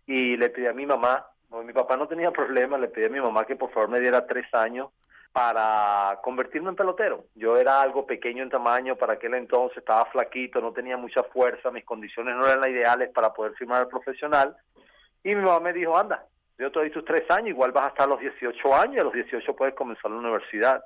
y 0.05 0.37
le 0.37 0.49
pedí 0.49 0.67
a 0.67 0.73
mi 0.73 0.85
mamá, 0.85 1.25
mi 1.65 1.73
papá 1.73 1.97
no 1.97 2.07
tenía 2.07 2.31
problema, 2.31 2.77
le 2.77 2.87
pedí 2.87 3.05
a 3.05 3.09
mi 3.09 3.19
mamá 3.19 3.45
que 3.45 3.55
por 3.55 3.71
favor 3.71 3.89
me 3.89 3.99
diera 3.99 4.27
tres 4.27 4.45
años 4.53 4.89
para 5.31 6.19
convertirme 6.23 6.69
en 6.69 6.75
pelotero. 6.75 7.25
Yo 7.35 7.57
era 7.57 7.81
algo 7.81 8.05
pequeño 8.05 8.43
en 8.43 8.49
tamaño, 8.49 8.95
para 8.95 9.13
aquel 9.13 9.33
entonces 9.33 9.77
estaba 9.79 10.05
flaquito, 10.05 10.61
no 10.61 10.71
tenía 10.71 10.97
mucha 10.97 11.23
fuerza, 11.23 11.71
mis 11.71 11.85
condiciones 11.85 12.35
no 12.35 12.45
eran 12.45 12.61
las 12.61 12.69
ideales 12.69 13.09
para 13.09 13.33
poder 13.33 13.53
firmar 13.53 13.81
al 13.81 13.87
profesional. 13.87 14.55
Y 15.23 15.35
mi 15.35 15.41
mamá 15.41 15.59
me 15.59 15.73
dijo, 15.73 15.97
anda, 15.97 16.25
yo 16.57 16.71
te 16.71 16.79
doy 16.79 16.89
tus 16.91 17.05
tres 17.05 17.29
años, 17.29 17.49
igual 17.49 17.71
vas 17.71 17.87
hasta 17.87 18.05
los 18.07 18.19
18 18.19 18.75
años, 18.75 19.01
a 19.01 19.03
los 19.05 19.13
18 19.13 19.55
puedes 19.55 19.75
comenzar 19.75 20.11
la 20.11 20.17
universidad. 20.17 20.83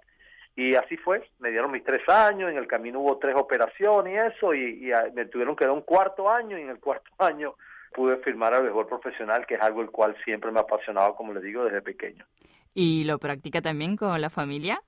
Y 0.56 0.76
así 0.76 0.96
fue, 0.96 1.30
me 1.40 1.52
dieron 1.52 1.72
mis 1.72 1.84
tres 1.84 2.08
años, 2.08 2.50
en 2.50 2.58
el 2.58 2.68
camino 2.68 3.02
hubo 3.02 3.18
tres 3.18 3.36
operaciones 3.36 4.14
y 4.14 4.18
eso, 4.18 4.54
y, 4.54 4.92
me 5.14 5.26
tuvieron 5.26 5.56
que 5.56 5.66
dar 5.66 5.74
un 5.74 5.82
cuarto 5.82 6.30
año, 6.30 6.58
y 6.58 6.62
en 6.62 6.70
el 6.70 6.80
cuarto 6.80 7.12
año 7.20 7.56
pude 7.94 8.18
firmar 8.18 8.54
al 8.54 8.64
béisbol 8.64 8.88
profesional, 8.88 9.46
que 9.46 9.56
es 9.56 9.62
algo 9.62 9.82
el 9.82 9.92
cual 9.92 10.16
siempre 10.24 10.52
me 10.52 10.60
ha 10.60 10.64
apasionado, 10.64 11.16
como 11.16 11.34
les 11.34 11.44
digo, 11.44 11.64
desde 11.64 11.82
pequeño. 11.82 12.26
¿Y 12.74 13.06
lo 13.06 13.20
practica 13.20 13.62
también 13.62 13.96
con 13.96 14.20
la 14.20 14.30
familia? 14.30 14.82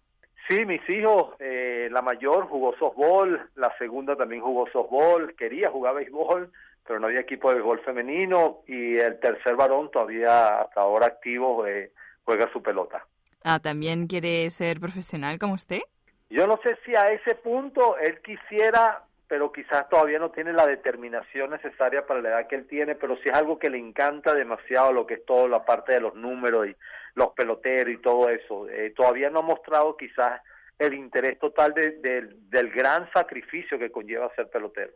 Sí, 0.47 0.65
mis 0.65 0.87
hijos, 0.89 1.35
eh, 1.39 1.89
la 1.91 2.01
mayor 2.01 2.47
jugó 2.47 2.73
softball, 2.77 3.49
la 3.55 3.77
segunda 3.77 4.15
también 4.15 4.41
jugó 4.41 4.69
softball, 4.71 5.35
quería 5.35 5.69
jugar 5.69 5.95
béisbol, 5.95 6.51
pero 6.87 6.99
no 6.99 7.07
había 7.07 7.19
equipo 7.19 7.49
de 7.49 7.55
béisbol 7.55 7.81
femenino 7.81 8.61
y 8.65 8.97
el 8.97 9.19
tercer 9.19 9.55
varón 9.55 9.91
todavía 9.91 10.61
hasta 10.61 10.81
ahora 10.81 11.07
activo 11.07 11.67
eh, 11.67 11.91
juega 12.23 12.51
su 12.51 12.63
pelota. 12.63 13.05
Ah, 13.43 13.59
¿también 13.59 14.07
quiere 14.07 14.49
ser 14.49 14.79
profesional 14.79 15.37
como 15.37 15.53
usted? 15.53 15.81
Yo 16.29 16.47
no 16.47 16.59
sé 16.63 16.77
si 16.85 16.95
a 16.95 17.11
ese 17.11 17.35
punto 17.35 17.97
él 17.97 18.19
quisiera, 18.21 19.03
pero 19.27 19.51
quizás 19.51 19.87
todavía 19.89 20.19
no 20.19 20.31
tiene 20.31 20.53
la 20.53 20.65
determinación 20.65 21.51
necesaria 21.51 22.05
para 22.05 22.21
la 22.21 22.29
edad 22.29 22.47
que 22.47 22.55
él 22.55 22.67
tiene, 22.67 22.95
pero 22.95 23.15
sí 23.17 23.23
es 23.29 23.33
algo 23.33 23.59
que 23.59 23.69
le 23.69 23.77
encanta 23.77 24.33
demasiado 24.33 24.91
lo 24.91 25.05
que 25.05 25.15
es 25.15 25.25
toda 25.25 25.47
la 25.47 25.63
parte 25.63 25.93
de 25.93 26.01
los 26.01 26.15
números 26.15 26.67
y 26.67 26.75
los 27.15 27.29
peloteros 27.29 27.93
y 27.93 27.97
todo 27.97 28.29
eso. 28.29 28.67
Eh, 28.69 28.93
todavía 28.95 29.29
no 29.29 29.39
ha 29.39 29.43
mostrado 29.43 29.95
quizás 29.95 30.41
el 30.79 30.93
interés 30.93 31.39
total 31.39 31.73
del 31.73 32.71
gran 32.71 33.11
sacrificio 33.11 33.79
que 33.79 33.91
conlleva 33.91 34.33
ser 34.35 34.49
pelotero. 34.49 34.93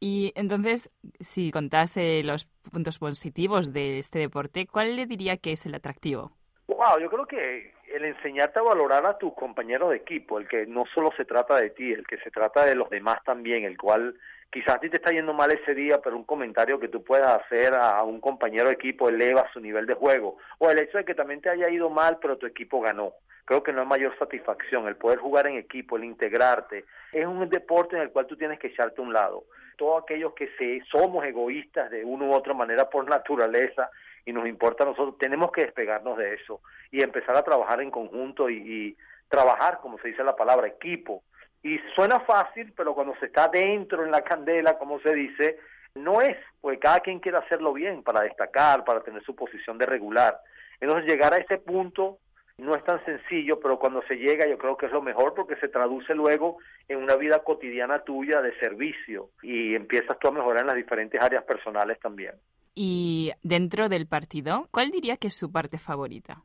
Y 0.00 0.32
entonces, 0.34 0.90
si 1.20 1.50
contase 1.50 2.22
los 2.24 2.46
puntos 2.72 2.98
positivos 2.98 3.74
de 3.74 3.98
este 3.98 4.18
deporte, 4.18 4.66
¿cuál 4.66 4.96
le 4.96 5.04
diría 5.04 5.36
que 5.36 5.52
es 5.52 5.66
el 5.66 5.74
atractivo? 5.74 6.32
Wow, 6.66 6.98
yo 6.98 7.10
creo 7.10 7.26
que 7.26 7.74
el 7.92 8.04
enseñarte 8.06 8.60
a 8.60 8.62
valorar 8.62 9.04
a 9.04 9.18
tu 9.18 9.34
compañero 9.34 9.90
de 9.90 9.98
equipo, 9.98 10.38
el 10.38 10.48
que 10.48 10.66
no 10.66 10.84
solo 10.94 11.12
se 11.18 11.26
trata 11.26 11.60
de 11.60 11.70
ti, 11.70 11.92
el 11.92 12.06
que 12.06 12.16
se 12.18 12.30
trata 12.30 12.64
de 12.64 12.74
los 12.74 12.88
demás 12.88 13.22
también, 13.24 13.64
el 13.64 13.76
cual 13.76 14.16
quizás 14.50 14.76
a 14.76 14.80
ti 14.80 14.88
te 14.88 14.96
está 14.96 15.10
yendo 15.10 15.34
mal 15.34 15.52
ese 15.52 15.74
día, 15.74 16.00
pero 16.00 16.16
un 16.16 16.24
comentario 16.24 16.80
que 16.80 16.88
tú 16.88 17.04
puedas 17.04 17.42
hacer 17.42 17.74
a 17.74 18.02
un 18.02 18.20
compañero 18.20 18.68
de 18.68 18.74
equipo 18.74 19.10
eleva 19.10 19.50
su 19.52 19.60
nivel 19.60 19.84
de 19.84 19.94
juego. 19.94 20.38
O 20.58 20.70
el 20.70 20.78
hecho 20.78 20.96
de 20.96 21.04
que 21.04 21.14
también 21.14 21.42
te 21.42 21.50
haya 21.50 21.68
ido 21.68 21.90
mal, 21.90 22.18
pero 22.22 22.38
tu 22.38 22.46
equipo 22.46 22.80
ganó. 22.80 23.12
Creo 23.44 23.62
que 23.62 23.72
no 23.72 23.80
hay 23.80 23.86
mayor 23.86 24.16
satisfacción 24.18 24.86
el 24.86 24.96
poder 24.96 25.18
jugar 25.18 25.46
en 25.48 25.56
equipo, 25.56 25.96
el 25.96 26.04
integrarte. 26.04 26.84
Es 27.12 27.26
un 27.26 27.48
deporte 27.48 27.96
en 27.96 28.02
el 28.02 28.10
cual 28.10 28.26
tú 28.26 28.36
tienes 28.36 28.58
que 28.58 28.68
echarte 28.68 29.00
a 29.00 29.04
un 29.04 29.12
lado. 29.12 29.44
Todos 29.80 30.02
aquellos 30.02 30.34
que 30.34 30.50
se, 30.58 30.82
somos 30.90 31.24
egoístas 31.24 31.90
de 31.90 32.04
una 32.04 32.26
u 32.26 32.34
otra 32.34 32.52
manera 32.52 32.90
por 32.90 33.08
naturaleza 33.08 33.88
y 34.26 34.32
nos 34.34 34.46
importa 34.46 34.84
a 34.84 34.88
nosotros, 34.88 35.16
tenemos 35.16 35.50
que 35.52 35.62
despegarnos 35.62 36.18
de 36.18 36.34
eso 36.34 36.60
y 36.90 37.00
empezar 37.00 37.34
a 37.34 37.42
trabajar 37.42 37.80
en 37.80 37.90
conjunto 37.90 38.50
y, 38.50 38.56
y 38.56 38.96
trabajar, 39.30 39.78
como 39.80 39.98
se 40.00 40.08
dice 40.08 40.22
la 40.22 40.36
palabra, 40.36 40.66
equipo 40.66 41.22
y 41.62 41.78
suena 41.94 42.20
fácil, 42.20 42.74
pero 42.76 42.94
cuando 42.94 43.14
se 43.16 43.26
está 43.26 43.48
dentro 43.48 44.04
en 44.04 44.10
la 44.10 44.22
candela, 44.22 44.78
como 44.78 45.00
se 45.00 45.14
dice, 45.14 45.58
no 45.94 46.20
es, 46.20 46.36
porque 46.60 46.78
cada 46.78 47.00
quien 47.00 47.20
quiere 47.20 47.38
hacerlo 47.38 47.72
bien 47.72 48.02
para 48.02 48.20
destacar, 48.20 48.84
para 48.84 49.00
tener 49.00 49.22
su 49.24 49.34
posición 49.34 49.76
de 49.78 49.86
regular. 49.86 50.38
Entonces 50.80 51.10
llegar 51.10 51.34
a 51.34 51.38
ese 51.38 51.58
punto 51.58 52.18
no 52.60 52.74
es 52.74 52.84
tan 52.84 53.04
sencillo, 53.04 53.60
pero 53.60 53.78
cuando 53.78 54.02
se 54.02 54.16
llega 54.16 54.46
yo 54.46 54.58
creo 54.58 54.76
que 54.76 54.86
es 54.86 54.92
lo 54.92 55.02
mejor 55.02 55.34
porque 55.34 55.56
se 55.56 55.68
traduce 55.68 56.14
luego 56.14 56.58
en 56.88 56.98
una 56.98 57.16
vida 57.16 57.42
cotidiana 57.42 58.00
tuya 58.00 58.40
de 58.40 58.58
servicio 58.58 59.30
y 59.42 59.74
empiezas 59.74 60.18
tú 60.18 60.28
a 60.28 60.32
mejorar 60.32 60.62
en 60.62 60.68
las 60.68 60.76
diferentes 60.76 61.20
áreas 61.20 61.44
personales 61.44 61.98
también. 62.00 62.34
Y 62.74 63.32
dentro 63.42 63.88
del 63.88 64.06
partido, 64.06 64.68
¿cuál 64.70 64.90
diría 64.90 65.16
que 65.16 65.28
es 65.28 65.36
su 65.36 65.50
parte 65.50 65.78
favorita? 65.78 66.42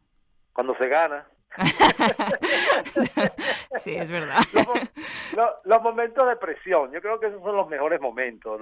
Cuando 0.53 0.75
se 0.77 0.87
gana, 0.87 1.27
sí, 3.77 3.95
es 3.95 4.11
verdad. 4.11 4.39
Los, 5.63 5.81
momentos 5.81 6.27
de 6.27 6.35
presión, 6.35 6.91
yo 6.91 7.01
creo 7.01 7.19
que 7.19 7.27
esos 7.27 7.41
son 7.41 7.55
los 7.55 7.69
mejores 7.69 8.01
momentos. 8.01 8.59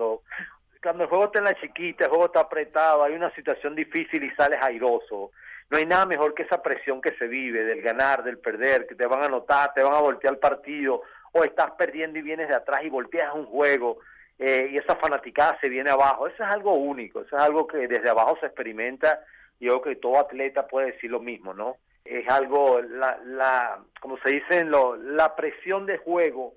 cuando 0.82 1.04
el 1.04 1.10
juego 1.10 1.26
está 1.26 1.40
en 1.40 1.46
la 1.46 1.60
chiquita, 1.60 2.06
el 2.06 2.10
juego 2.10 2.28
está 2.28 2.42
apretado, 2.42 3.04
hay 3.04 3.14
una 3.14 3.34
situación 3.34 3.76
difícil 3.76 4.24
y 4.24 4.30
sales 4.32 4.60
airoso. 4.62 5.32
No 5.70 5.78
hay 5.78 5.86
nada 5.86 6.06
mejor 6.06 6.34
que 6.34 6.44
esa 6.44 6.62
presión 6.62 7.02
que 7.02 7.16
se 7.18 7.28
vive, 7.28 7.64
del 7.64 7.82
ganar, 7.82 8.24
del 8.24 8.38
perder, 8.38 8.86
que 8.88 8.96
te 8.96 9.06
van 9.06 9.22
a 9.22 9.26
anotar, 9.26 9.74
te 9.74 9.84
van 9.84 9.94
a 9.94 10.02
voltear 10.02 10.34
el 10.34 10.40
partido, 10.40 11.02
o 11.32 11.44
estás 11.44 11.72
perdiendo 11.72 12.20
y 12.20 12.22
vienes 12.22 12.48
de 12.48 12.56
atrás 12.56 12.84
y 12.84 12.90
volteas 12.90 13.34
un 13.34 13.46
juego. 13.46 14.00
Eh, 14.40 14.70
y 14.72 14.78
esa 14.78 14.96
fanaticada 14.96 15.58
se 15.62 15.70
viene 15.70 15.90
abajo. 15.90 16.28
Eso 16.28 16.44
es 16.44 16.50
algo 16.50 16.74
único, 16.74 17.22
eso 17.22 17.36
es 17.36 17.42
algo 17.42 17.68
que 17.68 17.88
desde 17.88 18.10
abajo 18.10 18.38
se 18.40 18.48
experimenta 18.48 19.22
y 19.60 19.66
yo 19.66 19.82
creo 19.82 19.96
que 19.96 20.02
todo 20.02 20.20
atleta 20.20 20.68
puede 20.68 20.92
decir 20.92 21.12
lo 21.12 21.20
mismo, 21.20 21.54
¿no? 21.54 21.78
es 22.06 22.28
algo, 22.28 22.82
la, 22.82 23.18
la 23.26 23.80
como 24.00 24.18
se 24.18 24.32
dice, 24.32 24.66
lo, 24.66 24.96
la 24.96 25.36
presión 25.36 25.86
de 25.86 25.98
juego 25.98 26.54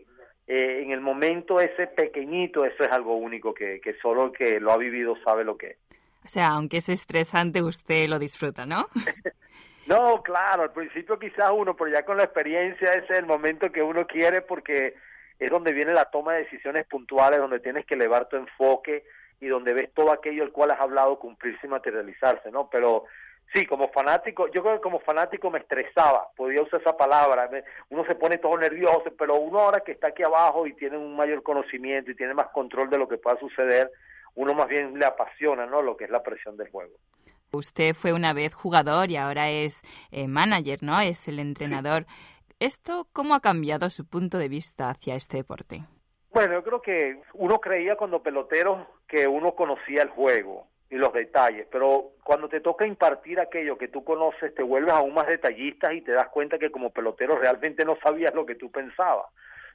eh, 0.46 0.82
en 0.82 0.90
el 0.90 1.00
momento 1.00 1.60
ese 1.60 1.86
pequeñito, 1.86 2.64
eso 2.64 2.84
es 2.84 2.90
algo 2.90 3.16
único 3.16 3.54
que, 3.54 3.80
que 3.80 3.94
solo 3.94 4.26
el 4.26 4.32
que 4.32 4.60
lo 4.60 4.72
ha 4.72 4.76
vivido 4.76 5.16
sabe 5.24 5.44
lo 5.44 5.56
que 5.56 5.66
es. 5.68 5.76
O 6.26 6.28
sea, 6.28 6.48
aunque 6.48 6.78
es 6.78 6.88
estresante, 6.88 7.62
usted 7.62 8.08
lo 8.08 8.18
disfruta, 8.18 8.66
¿no? 8.66 8.86
no, 9.86 10.20
claro, 10.24 10.64
al 10.64 10.72
principio 10.72 11.20
quizás 11.20 11.52
uno, 11.54 11.76
pero 11.76 11.92
ya 11.92 12.04
con 12.04 12.16
la 12.16 12.24
experiencia 12.24 12.90
ese 12.90 13.12
es 13.12 13.18
el 13.20 13.26
momento 13.26 13.70
que 13.70 13.80
uno 13.80 14.08
quiere 14.08 14.42
porque 14.42 14.96
es 15.38 15.50
donde 15.50 15.72
viene 15.72 15.92
la 15.92 16.06
toma 16.06 16.32
de 16.32 16.42
decisiones 16.42 16.84
puntuales, 16.86 17.38
donde 17.38 17.60
tienes 17.60 17.86
que 17.86 17.94
elevar 17.94 18.28
tu 18.28 18.34
enfoque 18.34 19.04
y 19.40 19.46
donde 19.46 19.72
ves 19.72 19.94
todo 19.94 20.10
aquello 20.10 20.42
el 20.42 20.50
cual 20.50 20.72
has 20.72 20.80
hablado 20.80 21.20
cumplirse 21.20 21.64
y 21.64 21.70
materializarse, 21.70 22.50
¿no? 22.50 22.68
Pero 22.70 23.04
Sí, 23.54 23.64
como 23.64 23.88
fanático, 23.88 24.48
yo 24.48 24.62
creo 24.62 24.74
que 24.74 24.82
como 24.82 24.98
fanático 25.00 25.50
me 25.50 25.60
estresaba, 25.60 26.28
podía 26.36 26.62
usar 26.62 26.80
esa 26.80 26.96
palabra, 26.96 27.48
uno 27.90 28.04
se 28.04 28.16
pone 28.16 28.38
todo 28.38 28.58
nervioso, 28.58 29.04
pero 29.16 29.36
uno 29.36 29.60
ahora 29.60 29.80
que 29.80 29.92
está 29.92 30.08
aquí 30.08 30.24
abajo 30.24 30.66
y 30.66 30.74
tiene 30.74 30.98
un 30.98 31.14
mayor 31.14 31.42
conocimiento 31.42 32.10
y 32.10 32.16
tiene 32.16 32.34
más 32.34 32.48
control 32.48 32.90
de 32.90 32.98
lo 32.98 33.08
que 33.08 33.18
pueda 33.18 33.38
suceder, 33.38 33.90
uno 34.36 34.54
más 34.54 34.68
bien 34.68 34.98
le 34.98 35.04
apasiona, 35.04 35.66
¿no? 35.66 35.82
Lo 35.82 35.96
que 35.96 36.04
es 36.04 36.10
la 36.10 36.22
presión 36.22 36.56
del 36.56 36.70
juego. 36.70 36.94
Usted 37.52 37.94
fue 37.94 38.12
una 38.12 38.32
vez 38.32 38.54
jugador 38.54 39.10
y 39.10 39.16
ahora 39.16 39.50
es 39.50 39.82
eh, 40.10 40.28
manager, 40.28 40.82
¿no? 40.82 41.00
Es 41.00 41.26
el 41.26 41.38
entrenador. 41.38 42.06
¿Esto 42.60 43.06
cómo 43.12 43.34
ha 43.34 43.40
cambiado 43.40 43.90
su 43.90 44.06
punto 44.06 44.38
de 44.38 44.48
vista 44.48 44.88
hacia 44.88 45.14
este 45.14 45.38
deporte? 45.38 45.82
Bueno, 46.32 46.54
yo 46.54 46.64
creo 46.64 46.82
que 46.82 47.20
uno 47.34 47.60
creía 47.60 47.96
cuando 47.96 48.22
pelotero 48.22 48.86
que 49.08 49.26
uno 49.26 49.54
conocía 49.54 50.02
el 50.02 50.10
juego 50.10 50.66
y 50.90 50.96
los 50.96 51.12
detalles, 51.12 51.66
pero 51.70 52.12
cuando 52.22 52.48
te 52.48 52.60
toca 52.60 52.86
impartir 52.86 53.40
aquello 53.40 53.78
que 53.78 53.88
tú 53.88 54.04
conoces, 54.04 54.54
te 54.54 54.62
vuelves 54.62 54.92
aún 54.92 55.14
más 55.14 55.26
detallista 55.26 55.92
y 55.92 56.02
te 56.02 56.12
das 56.12 56.28
cuenta 56.28 56.58
que 56.58 56.70
como 56.70 56.90
pelotero 56.90 57.36
realmente 57.38 57.84
no 57.84 57.96
sabías 58.02 58.34
lo 58.34 58.46
que 58.46 58.54
tú 58.54 58.70
pensabas, 58.70 59.26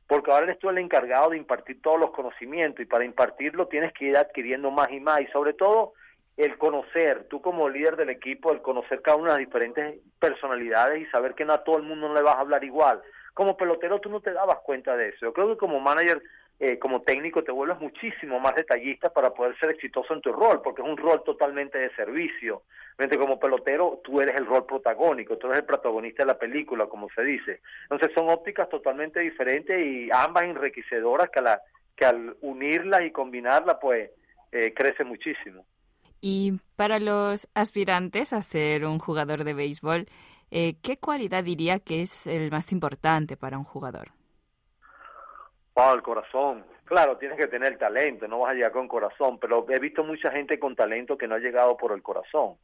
porque 0.07 0.31
ahora 0.31 0.45
eres 0.45 0.59
tú 0.59 0.69
el 0.69 0.77
encargado 0.77 1.29
de 1.29 1.37
impartir 1.37 1.81
todos 1.81 1.99
los 1.99 2.11
conocimientos 2.11 2.81
y 2.81 2.85
para 2.85 3.05
impartirlo 3.05 3.67
tienes 3.67 3.93
que 3.93 4.05
ir 4.05 4.17
adquiriendo 4.17 4.71
más 4.71 4.91
y 4.91 4.99
más 4.99 5.21
y 5.21 5.27
sobre 5.27 5.53
todo 5.53 5.93
el 6.37 6.57
conocer, 6.57 7.27
tú 7.29 7.41
como 7.41 7.69
líder 7.69 7.95
del 7.95 8.09
equipo, 8.09 8.51
el 8.51 8.61
conocer 8.61 9.01
cada 9.01 9.17
una 9.17 9.33
de 9.33 9.39
las 9.39 9.47
diferentes 9.47 9.99
personalidades 10.19 11.01
y 11.01 11.11
saber 11.11 11.35
que 11.35 11.45
no 11.45 11.53
a 11.53 11.63
todo 11.63 11.77
el 11.77 11.83
mundo 11.83 12.07
no 12.07 12.15
le 12.15 12.21
vas 12.21 12.35
a 12.35 12.39
hablar 12.39 12.63
igual. 12.63 13.01
Como 13.33 13.57
pelotero 13.57 13.99
tú 13.99 14.09
no 14.09 14.19
te 14.21 14.33
dabas 14.33 14.59
cuenta 14.59 14.95
de 14.97 15.09
eso. 15.09 15.25
Yo 15.25 15.33
creo 15.33 15.49
que 15.49 15.57
como 15.57 15.79
manager 15.79 16.21
eh, 16.63 16.77
como 16.77 17.01
técnico 17.01 17.43
te 17.43 17.51
vuelves 17.51 17.79
muchísimo 17.79 18.39
más 18.39 18.53
detallista 18.53 19.11
para 19.11 19.33
poder 19.33 19.57
ser 19.57 19.71
exitoso 19.71 20.13
en 20.13 20.21
tu 20.21 20.31
rol, 20.31 20.61
porque 20.61 20.83
es 20.83 20.87
un 20.87 20.95
rol 20.95 21.23
totalmente 21.23 21.79
de 21.79 21.89
servicio. 21.95 22.61
Mientras 22.99 23.19
como 23.19 23.39
pelotero 23.39 23.99
tú 24.03 24.21
eres 24.21 24.35
el 24.35 24.45
rol 24.45 24.67
protagónico, 24.67 25.39
tú 25.39 25.47
eres 25.47 25.61
el 25.61 25.65
protagonista 25.65 26.21
de 26.21 26.27
la 26.27 26.37
película, 26.37 26.85
como 26.85 27.07
se 27.15 27.23
dice. 27.23 27.61
Entonces 27.89 28.11
son 28.13 28.29
ópticas 28.29 28.69
totalmente 28.69 29.21
diferentes 29.21 29.75
y 29.83 30.09
ambas 30.13 30.43
enriquecedoras 30.43 31.31
que, 31.31 31.41
la, 31.41 31.59
que 31.95 32.05
al 32.05 32.37
unirlas 32.41 33.05
y 33.05 33.11
combinarlas 33.11 33.77
pues 33.81 34.11
eh, 34.51 34.71
crece 34.75 35.03
muchísimo. 35.03 35.65
Y 36.21 36.59
para 36.75 36.99
los 36.99 37.47
aspirantes 37.55 38.33
a 38.33 38.43
ser 38.43 38.85
un 38.85 38.99
jugador 38.99 39.45
de 39.45 39.55
béisbol, 39.55 40.05
eh, 40.51 40.75
¿qué 40.83 40.97
cualidad 40.97 41.43
diría 41.43 41.79
que 41.79 42.01
es 42.01 42.27
el 42.27 42.51
más 42.51 42.71
importante 42.71 43.37
para 43.37 43.57
un 43.57 43.63
jugador? 43.63 44.09
El 45.93 46.03
corazón. 46.03 46.63
Claro, 46.85 47.17
tienes 47.17 47.39
que 47.39 47.47
tener 47.47 47.77
talento, 47.77 48.27
no 48.27 48.39
vas 48.39 48.51
a 48.51 48.53
llegar 48.53 48.71
con 48.71 48.87
corazón, 48.87 49.39
pero 49.39 49.65
he 49.69 49.79
visto 49.79 50.03
mucha 50.03 50.29
gente 50.29 50.59
con 50.59 50.75
talento 50.75 51.17
que 51.17 51.27
no 51.27 51.35
ha 51.35 51.39
llegado 51.39 51.75
por 51.75 51.93
el 51.93 52.03
corazón. 52.03 52.57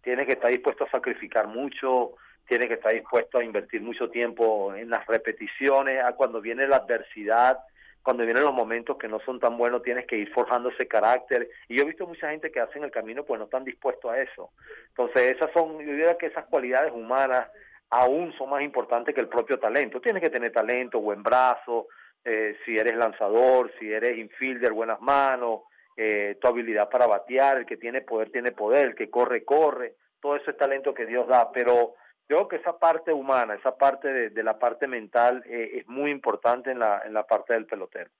Tienes 0.00 0.26
que 0.26 0.34
estar 0.34 0.50
dispuesto 0.50 0.84
a 0.84 0.90
sacrificar 0.90 1.48
mucho, 1.48 2.12
tienes 2.46 2.68
que 2.68 2.74
estar 2.74 2.92
dispuesto 2.92 3.38
a 3.38 3.44
invertir 3.44 3.80
mucho 3.80 4.10
tiempo 4.10 4.74
en 4.74 4.90
las 4.90 5.06
repeticiones, 5.06 6.04
a 6.04 6.12
cuando 6.12 6.40
viene 6.40 6.68
la 6.68 6.76
adversidad, 6.76 7.58
cuando 8.02 8.24
vienen 8.24 8.44
los 8.44 8.54
momentos 8.54 8.96
que 8.98 9.08
no 9.08 9.20
son 9.20 9.38
tan 9.38 9.56
buenos, 9.56 9.82
tienes 9.82 10.06
que 10.06 10.16
ir 10.16 10.32
forjando 10.32 10.70
ese 10.70 10.88
carácter. 10.88 11.48
Y 11.68 11.76
yo 11.76 11.82
he 11.82 11.86
visto 11.86 12.06
mucha 12.06 12.30
gente 12.30 12.50
que 12.50 12.60
hacen 12.60 12.84
el 12.84 12.90
camino, 12.90 13.24
pues 13.24 13.38
no 13.38 13.44
están 13.44 13.64
dispuestos 13.64 14.10
a 14.10 14.20
eso. 14.20 14.50
Entonces, 14.88 15.36
esas 15.36 15.50
son, 15.52 15.78
yo 15.78 15.92
diría 15.92 16.18
que 16.18 16.26
esas 16.26 16.46
cualidades 16.46 16.92
humanas 16.92 17.48
aún 17.90 18.32
son 18.38 18.50
más 18.50 18.62
importantes 18.62 19.14
que 19.14 19.20
el 19.20 19.28
propio 19.28 19.58
talento. 19.58 20.00
Tienes 20.00 20.22
que 20.22 20.30
tener 20.30 20.50
talento, 20.50 21.00
buen 21.00 21.22
brazo, 21.22 21.88
eh, 22.24 22.56
si 22.64 22.78
eres 22.78 22.96
lanzador, 22.96 23.70
si 23.78 23.92
eres 23.92 24.16
infielder, 24.16 24.72
buenas 24.72 25.00
manos, 25.00 25.62
eh, 25.96 26.36
tu 26.40 26.48
habilidad 26.48 26.88
para 26.88 27.06
batear, 27.06 27.58
el 27.58 27.66
que 27.66 27.76
tiene 27.76 28.00
poder 28.00 28.30
tiene 28.30 28.52
poder, 28.52 28.86
el 28.86 28.94
que 28.94 29.10
corre, 29.10 29.44
corre, 29.44 29.94
todo 30.20 30.36
eso 30.36 30.50
es 30.50 30.56
talento 30.56 30.94
que 30.94 31.04
Dios 31.04 31.26
da, 31.28 31.50
pero 31.52 31.94
yo 32.28 32.36
creo 32.36 32.48
que 32.48 32.56
esa 32.56 32.78
parte 32.78 33.12
humana, 33.12 33.54
esa 33.54 33.76
parte 33.76 34.30
de, 34.30 34.42
la 34.42 34.58
parte 34.58 34.86
mental 34.86 35.42
eh, 35.46 35.80
es 35.80 35.88
muy 35.88 36.10
importante 36.10 36.70
en 36.70 36.78
la, 36.78 37.02
en 37.04 37.12
la 37.12 37.26
parte 37.26 37.52
del 37.52 37.66
pelotero. 37.66 38.10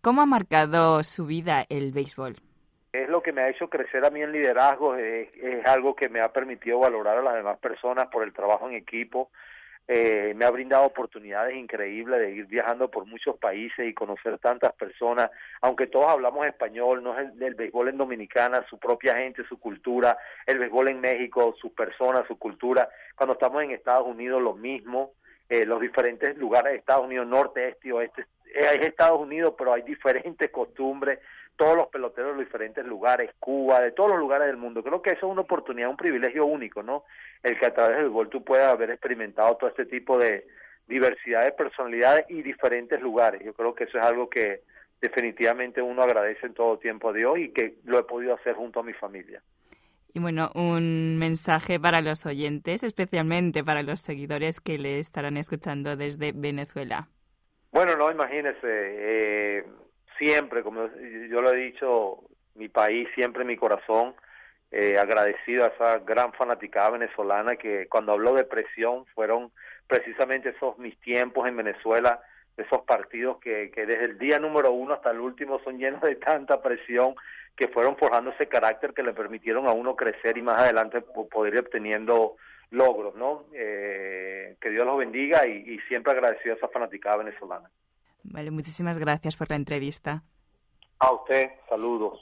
¿Cómo 0.00 0.22
ha 0.22 0.26
marcado 0.26 1.02
su 1.02 1.26
vida 1.26 1.64
el 1.68 1.92
béisbol? 1.92 2.36
Es 2.92 3.08
lo 3.08 3.22
que 3.22 3.32
me 3.32 3.42
ha 3.42 3.50
hecho 3.50 3.68
crecer 3.68 4.04
a 4.04 4.10
mí 4.10 4.22
en 4.22 4.32
liderazgo, 4.32 4.94
es, 4.94 5.28
es 5.34 5.66
algo 5.66 5.94
que 5.94 6.08
me 6.08 6.20
ha 6.20 6.32
permitido 6.32 6.78
valorar 6.78 7.18
a 7.18 7.22
las 7.22 7.34
demás 7.34 7.58
personas 7.58 8.08
por 8.08 8.22
el 8.22 8.32
trabajo 8.32 8.68
en 8.68 8.76
equipo, 8.76 9.30
eh, 9.90 10.34
me 10.36 10.44
ha 10.44 10.50
brindado 10.50 10.84
oportunidades 10.84 11.56
increíbles 11.56 12.20
de 12.20 12.32
ir 12.32 12.44
viajando 12.44 12.90
por 12.90 13.06
muchos 13.06 13.38
países 13.38 13.88
y 13.88 13.94
conocer 13.94 14.38
tantas 14.38 14.74
personas, 14.74 15.30
aunque 15.62 15.86
todos 15.86 16.08
hablamos 16.08 16.46
español, 16.46 17.02
no 17.02 17.18
es 17.18 17.20
el, 17.20 17.38
del 17.38 17.54
béisbol 17.54 17.88
en 17.88 17.96
Dominicana, 17.96 18.66
su 18.68 18.78
propia 18.78 19.16
gente, 19.16 19.44
su 19.48 19.58
cultura, 19.58 20.18
el 20.44 20.58
béisbol 20.58 20.88
en 20.88 21.00
México, 21.00 21.54
sus 21.58 21.72
personas, 21.72 22.26
su 22.28 22.38
cultura, 22.38 22.90
cuando 23.16 23.32
estamos 23.32 23.62
en 23.62 23.70
Estados 23.70 24.06
Unidos 24.06 24.42
lo 24.42 24.52
mismo, 24.52 25.12
eh, 25.48 25.64
los 25.64 25.80
diferentes 25.80 26.36
lugares 26.36 26.72
de 26.72 26.78
Estados 26.80 27.06
Unidos, 27.06 27.26
norte, 27.26 27.68
este 27.68 27.88
y 27.88 27.92
oeste, 27.92 28.26
es 28.54 28.86
Estados 28.86 29.20
Unidos, 29.20 29.54
pero 29.56 29.72
hay 29.72 29.82
diferentes 29.82 30.50
costumbres, 30.50 31.18
todos 31.58 31.76
los 31.76 31.88
peloteros 31.88 32.36
de 32.36 32.44
diferentes 32.44 32.86
lugares, 32.86 33.32
Cuba, 33.40 33.80
de 33.80 33.90
todos 33.90 34.10
los 34.10 34.20
lugares 34.20 34.46
del 34.46 34.56
mundo. 34.56 34.82
Creo 34.82 35.02
que 35.02 35.10
eso 35.10 35.26
es 35.26 35.32
una 35.32 35.42
oportunidad, 35.42 35.90
un 35.90 35.96
privilegio 35.96 36.46
único, 36.46 36.84
¿no? 36.84 37.04
El 37.42 37.58
que 37.58 37.66
a 37.66 37.74
través 37.74 37.96
del 37.98 38.10
gol 38.10 38.28
tú 38.28 38.44
puedas 38.44 38.72
haber 38.72 38.90
experimentado 38.90 39.56
todo 39.56 39.68
este 39.68 39.84
tipo 39.84 40.16
de 40.18 40.46
diversidad 40.86 41.44
de 41.44 41.52
personalidades 41.52 42.26
y 42.28 42.42
diferentes 42.42 43.02
lugares. 43.02 43.42
Yo 43.44 43.52
creo 43.54 43.74
que 43.74 43.84
eso 43.84 43.98
es 43.98 44.04
algo 44.04 44.30
que 44.30 44.62
definitivamente 45.00 45.82
uno 45.82 46.02
agradece 46.02 46.46
en 46.46 46.54
todo 46.54 46.78
tiempo 46.78 47.10
a 47.10 47.12
Dios 47.12 47.36
y 47.38 47.50
que 47.50 47.74
lo 47.84 47.98
he 47.98 48.04
podido 48.04 48.34
hacer 48.34 48.54
junto 48.54 48.78
a 48.78 48.84
mi 48.84 48.92
familia. 48.92 49.42
Y 50.14 50.20
bueno, 50.20 50.52
un 50.54 51.18
mensaje 51.18 51.80
para 51.80 52.00
los 52.00 52.24
oyentes, 52.24 52.84
especialmente 52.84 53.64
para 53.64 53.82
los 53.82 54.00
seguidores 54.00 54.60
que 54.60 54.78
le 54.78 55.00
estarán 55.00 55.36
escuchando 55.36 55.96
desde 55.96 56.32
Venezuela. 56.34 57.08
Bueno, 57.72 57.96
no, 57.96 58.10
imagínese, 58.10 58.58
eh, 58.62 59.64
siempre, 60.18 60.62
como 60.62 60.88
yo 61.30 61.40
lo 61.40 61.52
he 61.52 61.56
dicho, 61.56 62.24
mi 62.54 62.68
país, 62.68 63.08
siempre 63.14 63.44
mi 63.44 63.56
corazón, 63.56 64.14
eh, 64.70 64.98
agradecido 64.98 65.64
a 65.64 65.68
esa 65.68 65.98
gran 66.00 66.32
fanaticada 66.34 66.90
venezolana 66.90 67.56
que 67.56 67.86
cuando 67.88 68.12
habló 68.12 68.34
de 68.34 68.44
presión 68.44 69.06
fueron 69.14 69.50
precisamente 69.86 70.50
esos 70.50 70.76
mis 70.78 70.98
tiempos 71.00 71.48
en 71.48 71.56
Venezuela, 71.56 72.20
esos 72.56 72.82
partidos 72.82 73.38
que, 73.38 73.70
que 73.70 73.86
desde 73.86 74.04
el 74.04 74.18
día 74.18 74.38
número 74.38 74.72
uno 74.72 74.94
hasta 74.94 75.10
el 75.10 75.20
último 75.20 75.60
son 75.60 75.78
llenos 75.78 76.02
de 76.02 76.16
tanta 76.16 76.60
presión 76.60 77.14
que 77.56 77.68
fueron 77.68 77.96
forjando 77.96 78.30
ese 78.30 78.46
carácter 78.46 78.92
que 78.92 79.02
le 79.02 79.14
permitieron 79.14 79.66
a 79.66 79.72
uno 79.72 79.96
crecer 79.96 80.36
y 80.36 80.42
más 80.42 80.60
adelante 80.60 81.00
poder 81.00 81.54
ir 81.54 81.60
obteniendo 81.60 82.36
logros, 82.70 83.14
¿no? 83.14 83.46
Eh, 83.54 84.56
que 84.60 84.70
Dios 84.70 84.84
los 84.84 84.98
bendiga 84.98 85.46
y, 85.46 85.64
y 85.66 85.78
siempre 85.88 86.12
agradecido 86.12 86.54
a 86.54 86.58
esa 86.58 86.68
fanaticada 86.68 87.16
venezolana. 87.16 87.70
Vale, 88.30 88.50
muchísimas 88.50 88.98
gracias 88.98 89.36
por 89.36 89.48
la 89.50 89.56
entrevista. 89.56 90.22
A 90.98 91.12
usted, 91.12 91.50
saludos. 91.68 92.18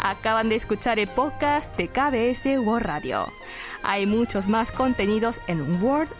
Acaban 0.00 0.48
de 0.48 0.54
escuchar 0.54 0.98
el 0.98 1.08
podcast 1.08 1.76
de 1.76 1.88
KBS 1.88 2.46
World 2.64 2.86
Radio. 2.86 3.26
Hay 3.82 4.06
muchos 4.06 4.48
más 4.48 4.72
contenidos 4.72 5.40
en 5.48 5.82
word.kbs.co.kr 5.82 6.14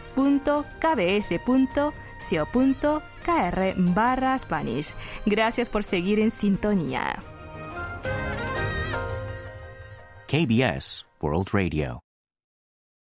barra 3.95 4.39
Spanish. 4.39 4.95
Gracias 5.27 5.71
por 5.71 5.85
seguir 5.85 6.21
en 6.21 6.31
sintonía. 6.31 7.23
KBS 10.27 11.08
World 11.21 11.53
Radio. 11.53 12.08